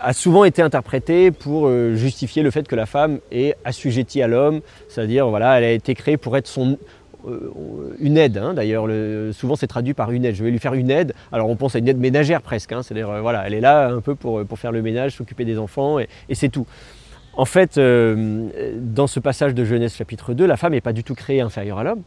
a 0.01 0.13
souvent 0.13 0.45
été 0.45 0.63
interprété 0.63 1.31
pour 1.31 1.67
euh, 1.67 1.95
justifier 1.95 2.43
le 2.43 2.51
fait 2.51 2.67
que 2.67 2.77
la 2.77 2.87
femme 2.87 3.19
est 3.31 3.57
assujettie 3.65 4.23
à 4.23 4.29
l'homme, 4.29 4.61
c'est-à-dire 4.89 5.29
voilà, 5.29 5.59
elle 5.59 5.65
a 5.65 5.73
été 5.73 5.95
créée 5.95 6.17
pour 6.17 6.37
être 6.37 6.47
son, 6.47 6.79
euh, 7.27 7.97
une 7.99 8.17
aide. 8.17 8.39
Hein. 8.39 8.55
D'ailleurs, 8.55 8.87
souvent 9.33 9.57
c'est 9.57 9.67
traduit 9.67 9.95
par 9.95 10.11
une 10.11 10.25
aide. 10.25 10.35
Je 10.35 10.45
vais 10.45 10.51
lui 10.51 10.59
faire 10.59 10.75
une 10.75 10.91
aide. 10.91 11.15
Alors 11.33 11.49
on 11.49 11.57
pense 11.57 11.75
à 11.75 11.79
une 11.79 11.89
aide 11.89 11.99
ménagère 11.99 12.43
presque. 12.43 12.73
Hein. 12.73 12.83
C'est-à-dire 12.83 13.11
euh, 13.11 13.21
voilà, 13.21 13.47
elle 13.47 13.55
est 13.55 13.61
là 13.61 13.89
un 13.89 14.01
peu 14.01 14.15
pour, 14.15 14.45
pour 14.45 14.59
faire 14.59 14.73
le 14.73 14.83
ménage, 14.83 15.17
s'occuper 15.17 15.45
des 15.45 15.59
enfants 15.59 15.99
et, 15.99 16.09
c'est 16.33 16.49
tout. 16.49 16.67
En 17.35 17.45
fait, 17.45 17.79
dans 17.79 19.07
ce 19.07 19.21
passage 19.21 19.55
de 19.55 19.65
Genèse 19.65 19.95
chapitre 19.95 20.35
2, 20.35 20.45
la 20.45 20.57
femme 20.57 20.73
n'est 20.73 20.81
pas 20.81 20.93
du 20.93 21.05
tout 21.05 21.15
créée 21.15 21.41
inférieure 21.41 21.79
à 21.79 21.85
l'homme. 21.85 22.03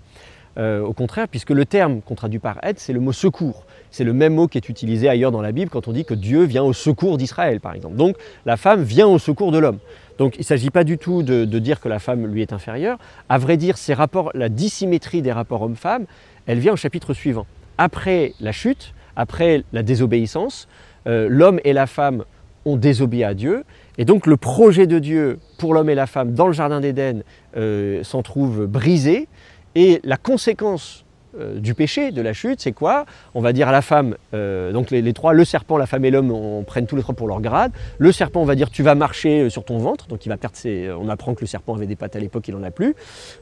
Au 0.58 0.94
contraire, 0.94 1.28
puisque 1.28 1.52
le 1.52 1.66
terme 1.66 2.02
qu'on 2.02 2.16
traduit 2.16 2.40
par 2.40 2.58
aide, 2.64 2.78
c'est 2.78 2.94
le 2.94 3.00
mot 3.00 3.14
secours. 3.14 3.66
C'est 3.92 4.06
le 4.06 4.14
même 4.14 4.34
mot 4.34 4.48
qui 4.48 4.58
est 4.58 4.70
utilisé 4.70 5.10
ailleurs 5.10 5.32
dans 5.32 5.42
la 5.42 5.52
Bible 5.52 5.70
quand 5.70 5.88
on 5.88 5.92
dit 5.92 6.06
que 6.06 6.14
Dieu 6.14 6.44
vient 6.44 6.64
au 6.64 6.74
secours 6.74 7.18
d'Israël, 7.18 7.60
par 7.60 7.74
exemple. 7.74 7.96
Donc 7.96 8.16
la 8.46 8.58
femme 8.58 8.84
vient 8.84 9.08
au 9.08 9.20
secours 9.20 9.52
de 9.52 9.60
l'homme. 9.60 9.80
Donc 10.18 10.36
il 10.36 10.42
ne 10.42 10.46
s'agit 10.46 10.70
pas 10.70 10.84
du 10.84 10.98
tout 10.98 11.24
de, 11.24 11.46
dire 11.60 11.82
que 11.82 11.90
la 11.90 12.00
femme 12.00 12.26
lui 12.26 12.42
est 12.42 12.54
inférieure. 12.54 12.98
À 13.28 13.38
vrai 13.38 13.58
dire, 13.58 13.78
ces 13.78 13.94
rapports, 13.94 14.32
la 14.34 14.50
dissymétrie 14.50 15.22
des 15.22 15.32
rapports 15.32 15.62
homme-femme, 15.64 16.06
elle 16.46 16.60
vient 16.60 16.74
au 16.74 16.78
chapitre 16.78 17.14
suivant. 17.14 17.46
Après 17.78 18.34
la 18.40 18.52
chute, 18.52 18.94
après 19.16 19.64
la 19.74 19.84
désobéissance, 19.84 20.68
euh, 21.08 21.28
l'homme 21.30 21.60
et 21.64 21.74
la 21.74 21.88
femme 21.88 22.24
ont 22.66 22.78
désobéi 22.78 23.24
à 23.24 23.34
Dieu. 23.34 23.64
Et 23.98 24.06
donc 24.06 24.28
le 24.28 24.38
projet 24.38 24.88
de 24.88 25.00
Dieu 25.00 25.40
pour 25.58 25.74
l'homme 25.74 25.90
et 25.90 25.96
la 25.96 26.08
femme 26.08 26.34
dans 26.34 26.48
le 26.48 26.54
Jardin 26.54 26.80
d'Éden 26.80 27.24
euh, 27.58 28.04
s'en 28.04 28.22
trouve 28.22 28.68
brisé. 28.68 29.28
Et 29.76 30.02
la 30.04 30.18
conséquence 30.18 31.06
euh, 31.40 31.60
du 31.60 31.74
péché, 31.74 32.12
de 32.12 32.22
la 32.22 32.34
chute, 32.34 32.60
c'est 32.60 32.74
quoi? 32.74 33.06
On 33.34 33.42
va 33.42 33.54
dire 33.54 33.70
à 33.70 33.72
la 33.72 33.82
femme, 33.82 34.16
euh, 34.34 34.74
donc 34.74 34.92
les, 34.92 35.14
trois, 35.14 35.32
le 35.32 35.46
serpent, 35.46 35.78
la 35.78 35.86
femme 35.86 36.04
et 36.04 36.12
l'homme, 36.12 36.30
on 36.32 36.64
prenne 36.64 36.88
tous 36.88 36.98
les 36.98 37.02
trois 37.02 37.16
pour 37.16 37.28
leur 37.28 37.40
grade. 37.40 37.72
Le 38.00 38.12
serpent, 38.12 38.42
on 38.42 38.46
va 38.46 38.56
dire 38.56 38.70
tu 38.70 38.84
vas 38.84 38.96
marcher 38.96 39.44
euh, 39.44 39.50
sur 39.50 39.64
ton 39.64 39.78
ventre, 39.78 40.08
donc 40.08 40.26
il 40.26 40.30
va 40.30 40.36
perdre 40.36 40.58
ses. 40.58 40.92
On 40.92 41.08
apprend 41.08 41.34
que 41.34 41.42
le 41.42 41.48
serpent 41.48 41.74
avait 41.74 41.88
des 41.88 41.96
pattes 41.96 42.18
à 42.18 42.20
l'époque, 42.20 42.48
il 42.50 42.56
n'en 42.56 42.64
a 42.64 42.72
plus. 42.72 42.96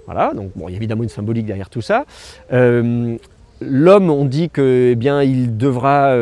Voilà, 0.06 0.34
donc 0.36 0.52
bon, 0.56 0.68
il 0.68 0.72
y 0.72 0.76
a 0.76 0.78
évidemment 0.78 1.04
une 1.04 1.10
symbolique 1.10 1.48
derrière 1.48 1.70
tout 1.70 1.82
ça. 1.82 2.06
L'homme, 3.62 4.10
on 4.10 4.26
dit 4.26 4.50
que, 4.50 4.90
eh 4.92 4.96
bien, 4.96 5.22
il 5.22 5.58
devra 5.58 6.16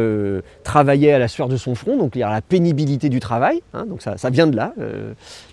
travailler 0.64 1.14
à 1.14 1.20
la 1.20 1.28
sueur 1.28 1.48
de 1.48 1.58
son 1.58 1.76
front, 1.76 1.98
donc 1.98 2.16
il 2.16 2.20
y 2.20 2.24
a 2.24 2.30
la 2.30 2.42
pénibilité 2.42 3.10
du 3.10 3.20
travail, 3.20 3.62
hein, 3.74 3.86
donc 3.86 4.02
ça, 4.02 4.30
vient 4.30 4.48
de 4.48 4.56
là, 4.56 4.74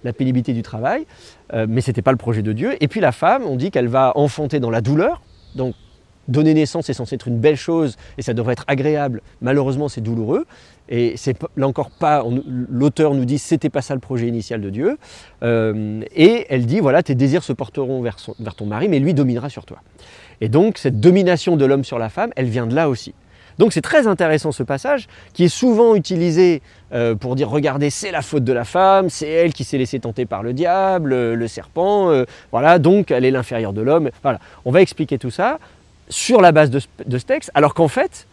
la 0.02 0.12
pénibilité 0.12 0.54
du 0.54 0.62
travail, 0.62 1.06
mais 1.52 1.80
ce 1.82 1.90
n'était 1.90 2.02
pas 2.02 2.12
le 2.12 2.16
projet 2.16 2.42
de 2.42 2.52
Dieu. 2.52 2.74
Et 2.80 2.88
puis 2.88 3.00
la 3.00 3.12
femme, 3.12 3.42
on 3.46 3.56
dit 3.56 3.70
qu'elle 3.70 3.88
va 3.88 4.12
enfanter 4.16 4.60
dans 4.60 4.70
la 4.70 4.80
douleur, 4.80 5.20
donc 5.54 5.74
donner 6.28 6.54
naissance 6.54 6.88
est 6.88 6.94
censé 6.94 7.14
être 7.14 7.28
une 7.28 7.38
belle 7.38 7.56
chose 7.56 7.96
et 8.18 8.22
ça 8.22 8.34
devrait 8.34 8.52
être 8.52 8.64
agréable. 8.66 9.22
Malheureusement, 9.40 9.88
c'est 9.88 10.00
douloureux. 10.00 10.46
Et 10.88 11.14
c'est 11.16 11.36
là 11.56 11.66
encore 11.66 11.90
pas, 11.90 12.22
l'auteur 12.68 13.14
nous 13.14 13.24
dit 13.24 13.38
c'était 13.38 13.70
pas 13.70 13.80
ça 13.80 13.94
le 13.94 14.00
projet 14.00 14.28
initial 14.28 14.60
de 14.60 14.68
Dieu. 14.68 14.98
Euh, 15.42 16.02
et 16.14 16.46
elle 16.50 16.66
dit 16.66 16.80
voilà, 16.80 17.02
tes 17.02 17.14
désirs 17.14 17.42
se 17.42 17.54
porteront 17.54 18.02
vers 18.02 18.54
ton 18.54 18.66
mari, 18.66 18.88
mais 18.88 18.98
lui 18.98 19.14
dominera 19.14 19.48
sur 19.48 19.64
toi. 19.64 19.78
Et 20.40 20.48
donc 20.48 20.78
cette 20.78 21.00
domination 21.00 21.56
de 21.56 21.64
l'homme 21.64 21.84
sur 21.84 21.98
la 21.98 22.08
femme, 22.08 22.30
elle 22.36 22.48
vient 22.48 22.66
de 22.66 22.74
là 22.74 22.88
aussi. 22.88 23.14
Donc 23.58 23.72
c'est 23.72 23.82
très 23.82 24.08
intéressant 24.08 24.50
ce 24.50 24.64
passage 24.64 25.06
qui 25.32 25.44
est 25.44 25.48
souvent 25.48 25.94
utilisé 25.94 26.60
euh, 26.92 27.14
pour 27.14 27.36
dire 27.36 27.48
regardez 27.48 27.88
c'est 27.88 28.10
la 28.10 28.20
faute 28.20 28.42
de 28.42 28.52
la 28.52 28.64
femme, 28.64 29.10
c'est 29.10 29.28
elle 29.28 29.52
qui 29.52 29.62
s'est 29.62 29.78
laissée 29.78 30.00
tenter 30.00 30.26
par 30.26 30.42
le 30.42 30.52
diable, 30.52 31.34
le 31.34 31.48
serpent, 31.48 32.10
euh, 32.10 32.24
voilà 32.50 32.80
donc 32.80 33.12
elle 33.12 33.24
est 33.24 33.30
l'inférieure 33.30 33.72
de 33.72 33.80
l'homme. 33.80 34.10
On 34.64 34.72
va 34.72 34.82
expliquer 34.82 35.18
tout 35.18 35.30
ça 35.30 35.58
sur 36.08 36.40
la 36.40 36.52
base 36.52 36.70
de 36.70 36.78
ce, 36.78 37.24
texte, 37.24 37.50
alors 37.54 37.74
qu'en 37.74 37.88
fait, 37.88 38.26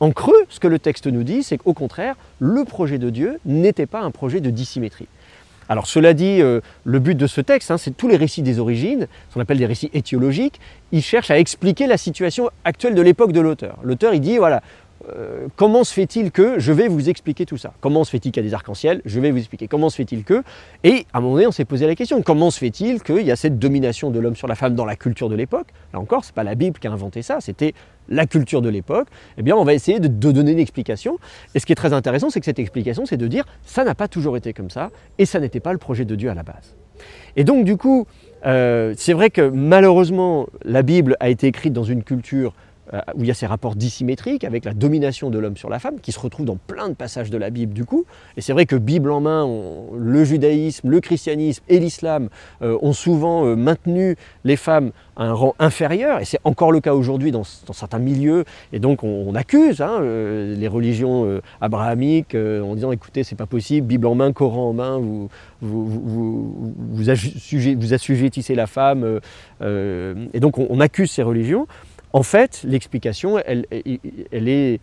en 0.00 0.12
creux, 0.12 0.44
ce 0.48 0.60
que 0.60 0.68
le 0.68 0.78
texte 0.78 1.06
nous 1.06 1.24
dit, 1.24 1.42
c'est 1.42 1.58
qu'au 1.58 1.74
contraire, 1.74 2.14
le 2.38 2.64
projet 2.64 2.98
de 2.98 3.10
Dieu 3.10 3.38
n'était 3.44 3.86
pas 3.86 4.00
un 4.00 4.10
projet 4.10 4.40
de 4.40 4.50
dissymétrie. 4.50 5.08
Alors 5.68 5.86
cela 5.86 6.14
dit, 6.14 6.40
euh, 6.40 6.60
le 6.84 6.98
but 6.98 7.14
de 7.14 7.26
ce 7.26 7.40
texte, 7.40 7.70
hein, 7.70 7.78
c'est 7.78 7.96
tous 7.96 8.08
les 8.08 8.16
récits 8.16 8.42
des 8.42 8.58
origines, 8.58 9.06
ce 9.28 9.34
qu'on 9.34 9.40
appelle 9.40 9.58
des 9.58 9.66
récits 9.66 9.90
étiologiques, 9.92 10.60
ils 10.92 11.02
cherchent 11.02 11.30
à 11.30 11.38
expliquer 11.38 11.86
la 11.86 11.98
situation 11.98 12.50
actuelle 12.64 12.94
de 12.94 13.02
l'époque 13.02 13.32
de 13.32 13.40
l'auteur. 13.40 13.78
L'auteur, 13.82 14.14
il 14.14 14.20
dit, 14.20 14.38
voilà, 14.38 14.62
euh, 15.16 15.48
comment 15.56 15.84
se 15.84 15.92
fait-il 15.92 16.30
que 16.30 16.58
je 16.58 16.72
vais 16.72 16.88
vous 16.88 17.08
expliquer 17.08 17.46
tout 17.46 17.56
ça? 17.56 17.72
Comment 17.80 18.04
se 18.04 18.10
fait-il 18.10 18.32
qu'il 18.32 18.42
y 18.42 18.46
a 18.46 18.48
des 18.48 18.54
arcs-en-ciel? 18.54 19.02
Je 19.04 19.20
vais 19.20 19.30
vous 19.30 19.38
expliquer. 19.38 19.68
Comment 19.68 19.90
se 19.90 19.96
fait-il 19.96 20.24
que 20.24 20.42
Et 20.84 21.06
à 21.12 21.18
un 21.18 21.20
moment 21.20 21.34
donné, 21.34 21.46
on 21.46 21.52
s'est 21.52 21.64
posé 21.64 21.86
la 21.86 21.94
question 21.94 22.22
comment 22.22 22.50
se 22.50 22.58
fait-il 22.58 23.02
qu'il 23.02 23.22
y 23.22 23.30
a 23.30 23.36
cette 23.36 23.58
domination 23.58 24.10
de 24.10 24.18
l'homme 24.18 24.36
sur 24.36 24.48
la 24.48 24.54
femme 24.54 24.74
dans 24.74 24.84
la 24.84 24.96
culture 24.96 25.28
de 25.28 25.34
l'époque? 25.34 25.68
Là 25.92 26.00
encore, 26.00 26.24
ce 26.24 26.30
n'est 26.30 26.34
pas 26.34 26.44
la 26.44 26.54
Bible 26.54 26.78
qui 26.78 26.86
a 26.86 26.92
inventé 26.92 27.22
ça, 27.22 27.40
c'était 27.40 27.74
la 28.08 28.26
culture 28.26 28.62
de 28.62 28.68
l'époque. 28.68 29.08
Eh 29.36 29.42
bien, 29.42 29.56
on 29.56 29.64
va 29.64 29.74
essayer 29.74 30.00
de, 30.00 30.08
donner 30.08 30.52
une 30.52 30.58
explication. 30.58 31.18
Et 31.54 31.58
ce 31.58 31.66
qui 31.66 31.72
est 31.72 31.76
très 31.76 31.92
intéressant, 31.92 32.30
c'est 32.30 32.40
que 32.40 32.46
cette 32.46 32.58
explication, 32.58 33.06
c'est 33.06 33.16
de 33.16 33.26
dire 33.26 33.44
ça 33.64 33.84
n'a 33.84 33.94
pas 33.94 34.08
toujours 34.08 34.36
été 34.36 34.52
comme 34.52 34.70
ça 34.70 34.90
et 35.18 35.26
ça 35.26 35.40
n'était 35.40 35.60
pas 35.60 35.72
le 35.72 35.78
projet 35.78 36.04
de 36.04 36.14
Dieu 36.14 36.30
à 36.30 36.34
la 36.34 36.42
base. 36.42 36.74
Et 37.36 37.44
donc, 37.44 37.64
du 37.64 37.76
coup, 37.76 38.06
euh, 38.46 38.94
c'est 38.96 39.12
vrai 39.12 39.30
que 39.30 39.48
malheureusement, 39.48 40.46
la 40.64 40.82
Bible 40.82 41.16
a 41.20 41.28
été 41.28 41.46
écrite 41.46 41.72
dans 41.72 41.84
une 41.84 42.02
culture 42.02 42.54
euh, 42.94 43.00
où 43.14 43.22
il 43.22 43.26
y 43.26 43.30
a 43.30 43.34
ces 43.34 43.46
rapports 43.46 43.76
dissymétriques 43.76 44.44
avec 44.44 44.64
la 44.64 44.72
domination 44.72 45.28
de 45.28 45.38
l'homme 45.38 45.56
sur 45.56 45.68
la 45.68 45.78
femme, 45.78 46.00
qui 46.00 46.12
se 46.12 46.20
retrouve 46.20 46.46
dans 46.46 46.56
plein 46.56 46.88
de 46.88 46.94
passages 46.94 47.28
de 47.28 47.36
la 47.36 47.50
Bible 47.50 47.74
du 47.74 47.84
coup. 47.84 48.06
Et 48.36 48.40
c'est 48.40 48.52
vrai 48.54 48.64
que 48.64 48.76
Bible 48.76 49.10
en 49.10 49.20
main, 49.20 49.46
le 49.94 50.24
judaïsme, 50.24 50.88
le 50.88 51.00
christianisme 51.00 51.62
et 51.68 51.80
l'islam 51.80 52.28
euh, 52.62 52.78
ont 52.80 52.94
souvent 52.94 53.44
euh, 53.44 53.56
maintenu 53.56 54.16
les 54.44 54.56
femmes 54.56 54.92
à 55.16 55.24
un 55.24 55.32
rang 55.32 55.54
inférieur, 55.58 56.20
et 56.20 56.24
c'est 56.24 56.38
encore 56.44 56.70
le 56.70 56.80
cas 56.80 56.94
aujourd'hui 56.94 57.32
dans, 57.32 57.42
certains 57.42 57.98
milieux, 57.98 58.44
et 58.72 58.78
donc 58.78 59.02
on, 59.02 59.34
accuse 59.34 59.80
hein, 59.80 60.00
les 60.00 60.68
religions 60.68 61.40
abrahamiques 61.60 62.36
en 62.36 62.76
disant 62.76 62.92
écoutez, 62.92 63.24
c'est 63.24 63.34
pas 63.34 63.46
possible, 63.46 63.88
Bible 63.88 64.06
en 64.06 64.14
main, 64.14 64.32
Coran 64.32 64.68
en 64.68 64.72
main, 64.74 64.98
vous, 64.98 65.28
vous, 65.60 66.72
vous, 66.88 67.10
assujettissez 67.92 68.54
la 68.54 68.68
femme, 68.68 69.18
et 69.60 70.38
donc 70.40 70.58
on 70.58 70.78
accuse 70.78 71.10
ces 71.10 71.24
religions. 71.24 71.66
En 72.12 72.22
fait, 72.22 72.62
l'explication, 72.64 73.38
elle, 73.38 73.66
est, 73.70 74.80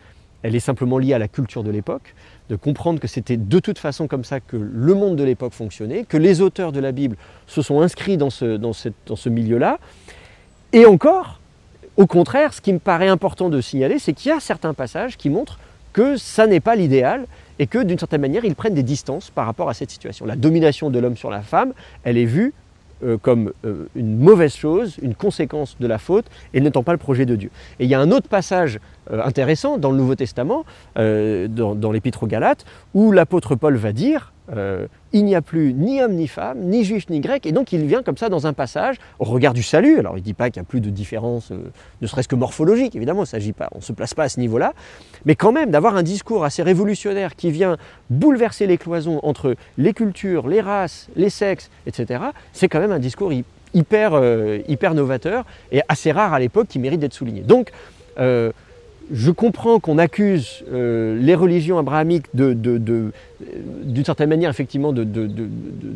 simplement 0.59 0.97
liée 0.97 1.13
à 1.13 1.19
la 1.19 1.27
culture 1.27 1.63
de 1.63 1.71
l'époque, 1.71 2.13
de 2.49 2.55
comprendre 2.55 2.99
que 2.99 3.07
c'était 3.07 3.37
de 3.37 3.59
toute 3.59 3.79
façon 3.79 4.07
comme 4.07 4.23
ça 4.23 4.39
que 4.39 4.57
le 4.57 4.93
monde 4.93 5.15
de 5.15 5.23
l'époque 5.23 5.53
fonctionnait, 5.53 6.03
que 6.03 6.17
les 6.17 6.41
auteurs 6.41 6.71
de 6.71 6.79
la 6.79 6.91
Bible 6.91 7.17
se 7.47 7.61
sont 7.61 7.81
inscrits 7.81 8.17
dans 8.17 8.29
ce, 8.29 9.29
milieu-là. 9.29 9.79
Et 10.71 10.85
encore, 10.85 11.39
au 11.97 12.05
contraire, 12.05 12.53
ce 12.53 12.61
qui 12.61 12.73
me 12.73 12.79
paraît 12.79 13.07
important 13.07 13.49
de 13.49 13.59
signaler, 13.59 13.97
c'est 13.97 14.13
qu'il 14.13 14.29
y 14.29 14.33
a 14.33 14.39
certains 14.39 14.73
passages 14.73 15.17
qui 15.17 15.29
montrent 15.29 15.57
que 15.93 16.17
ça 16.17 16.45
n'est 16.45 16.59
pas 16.59 16.75
l'idéal 16.75 17.25
et 17.57 17.67
que 17.67 17.81
d'une 17.81 17.97
certaine 17.97 18.21
manière, 18.21 18.43
ils 18.43 18.55
prennent 18.55 18.73
des 18.73 18.83
distances 18.83 19.29
par 19.29 19.45
rapport 19.45 19.69
à 19.69 19.73
cette 19.73 19.89
situation. 19.89 20.25
La 20.25 20.35
domination 20.35 20.89
de 20.89 20.99
l'homme 20.99 21.15
sur 21.15 21.31
la 21.31 21.41
femme, 21.41 21.73
elle 22.03 22.17
est 22.17 22.25
vue 22.25 22.53
euh, 23.03 23.17
comme 23.17 23.51
euh, 23.65 23.87
une 23.95 24.17
mauvaise 24.17 24.55
chose, 24.55 24.97
une 25.01 25.15
conséquence 25.15 25.75
de 25.79 25.87
la 25.87 25.97
faute, 25.97 26.25
et 26.53 26.61
n'étant 26.61 26.83
pas 26.83 26.93
le 26.93 26.97
projet 26.97 27.25
de 27.25 27.35
Dieu. 27.35 27.49
Et 27.79 27.83
il 27.83 27.89
y 27.89 27.93
a 27.93 27.99
un 27.99 28.11
autre 28.11 28.29
passage 28.29 28.79
euh, 29.11 29.21
intéressant 29.23 29.77
dans 29.77 29.91
le 29.91 29.97
Nouveau 29.97 30.15
Testament, 30.15 30.65
dans, 30.95 31.75
dans 31.75 31.91
l'Épître 31.91 32.23
aux 32.23 32.27
Galates, 32.27 32.65
où 32.93 33.11
l'apôtre 33.11 33.55
Paul 33.55 33.75
va 33.75 33.91
dire 33.91 34.31
euh, 34.53 34.87
il 35.11 35.25
n'y 35.25 35.35
a 35.35 35.41
plus 35.41 35.73
ni 35.73 36.01
homme 36.01 36.13
ni 36.13 36.27
femme, 36.27 36.59
ni 36.59 36.83
juif 36.83 37.09
ni 37.09 37.19
grec, 37.19 37.45
et 37.45 37.51
donc 37.51 37.71
il 37.71 37.85
vient 37.85 38.03
comme 38.03 38.17
ça 38.17 38.29
dans 38.29 38.47
un 38.47 38.53
passage 38.53 38.97
au 39.19 39.25
regard 39.25 39.53
du 39.53 39.63
salut. 39.63 39.97
Alors 39.99 40.17
il 40.17 40.21
ne 40.21 40.25
dit 40.25 40.33
pas 40.33 40.49
qu'il 40.49 40.61
n'y 40.61 40.65
a 40.65 40.69
plus 40.69 40.81
de 40.81 40.89
différence, 40.89 41.51
euh, 41.51 41.71
ne 42.01 42.07
serait-ce 42.07 42.27
que 42.27 42.35
morphologique, 42.35 42.95
évidemment, 42.95 43.25
s'agit 43.25 43.53
pas, 43.53 43.69
on 43.73 43.77
ne 43.77 43.83
se 43.83 43.93
place 43.93 44.13
pas 44.13 44.23
à 44.23 44.29
ce 44.29 44.39
niveau-là, 44.39 44.73
mais 45.25 45.35
quand 45.35 45.51
même 45.51 45.71
d'avoir 45.71 45.95
un 45.95 46.03
discours 46.03 46.43
assez 46.43 46.63
révolutionnaire 46.63 47.35
qui 47.35 47.51
vient 47.51 47.77
bouleverser 48.09 48.67
les 48.67 48.77
cloisons 48.77 49.19
entre 49.23 49.55
les 49.77 49.93
cultures, 49.93 50.47
les 50.47 50.61
races, 50.61 51.07
les 51.15 51.29
sexes, 51.29 51.69
etc., 51.87 52.25
c'est 52.53 52.67
quand 52.67 52.79
même 52.79 52.91
un 52.91 52.99
discours 52.99 53.31
hyper, 53.73 54.11
euh, 54.13 54.59
hyper 54.67 54.93
novateur 54.93 55.45
et 55.71 55.81
assez 55.87 56.11
rare 56.11 56.33
à 56.33 56.39
l'époque 56.39 56.67
qui 56.67 56.79
mérite 56.79 56.99
d'être 56.99 57.13
souligné. 57.13 57.41
Donc, 57.41 57.71
je 59.11 59.31
comprends 59.31 59.79
qu'on 59.79 59.97
accuse 59.97 60.63
euh, 60.71 61.19
les 61.19 61.35
religions 61.35 61.77
abrahamiques 61.77 62.25
d'une 62.33 63.11
certaine 64.03 64.29
manière 64.29 64.49
effectivement 64.49 64.93
de, 64.93 65.05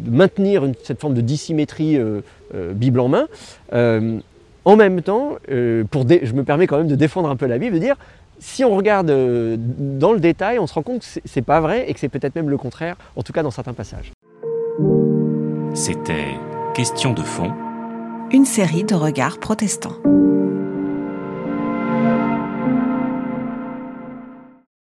maintenir 0.10 0.64
cette 0.84 1.00
forme 1.00 1.14
de 1.14 1.22
dissymétrie 1.22 1.98
euh, 1.98 2.22
euh, 2.54 2.74
Bible 2.74 3.00
en 3.00 3.08
main. 3.08 3.28
en 3.72 4.76
même 4.76 5.02
temps, 5.02 5.38
euh, 5.50 5.84
pour 5.90 6.06
je 6.08 6.34
me 6.34 6.44
permets 6.44 6.68
quand 6.68 6.78
même 6.78 6.88
de 6.88 6.96
défendre 6.96 7.30
un 7.30 7.36
peu 7.36 7.46
la 7.46 7.58
Bible, 7.58 7.76
de 7.76 7.80
dire 7.80 7.96
si 8.40 8.64
on 8.64 8.76
regarde 8.76 9.10
euh, 9.10 9.58
dans 9.60 10.14
le 10.14 10.20
détail, 10.20 10.60
on 10.60 10.68
se 10.68 10.74
rend 10.74 10.82
compte 10.82 11.02
que 11.02 11.20
c'est 11.24 11.42
pas 11.42 11.60
vrai 11.60 11.90
et 11.90 11.94
que 11.94 12.00
c'est 12.00 12.10
peut-être 12.10 12.36
même 12.36 12.50
le 12.50 12.58
contraire, 12.58 12.96
en 13.16 13.22
tout 13.22 13.34
cas 13.34 13.44
dans 13.44 13.52
certains 13.52 13.74
passages. 13.74 14.12
C'était 15.74 16.36
Question 16.74 17.14
de 17.14 17.22
fond. 17.22 17.52
Une 18.32 18.46
série 18.46 18.84
de 18.84 18.96
regards 18.96 19.40
protestants. 19.40 19.98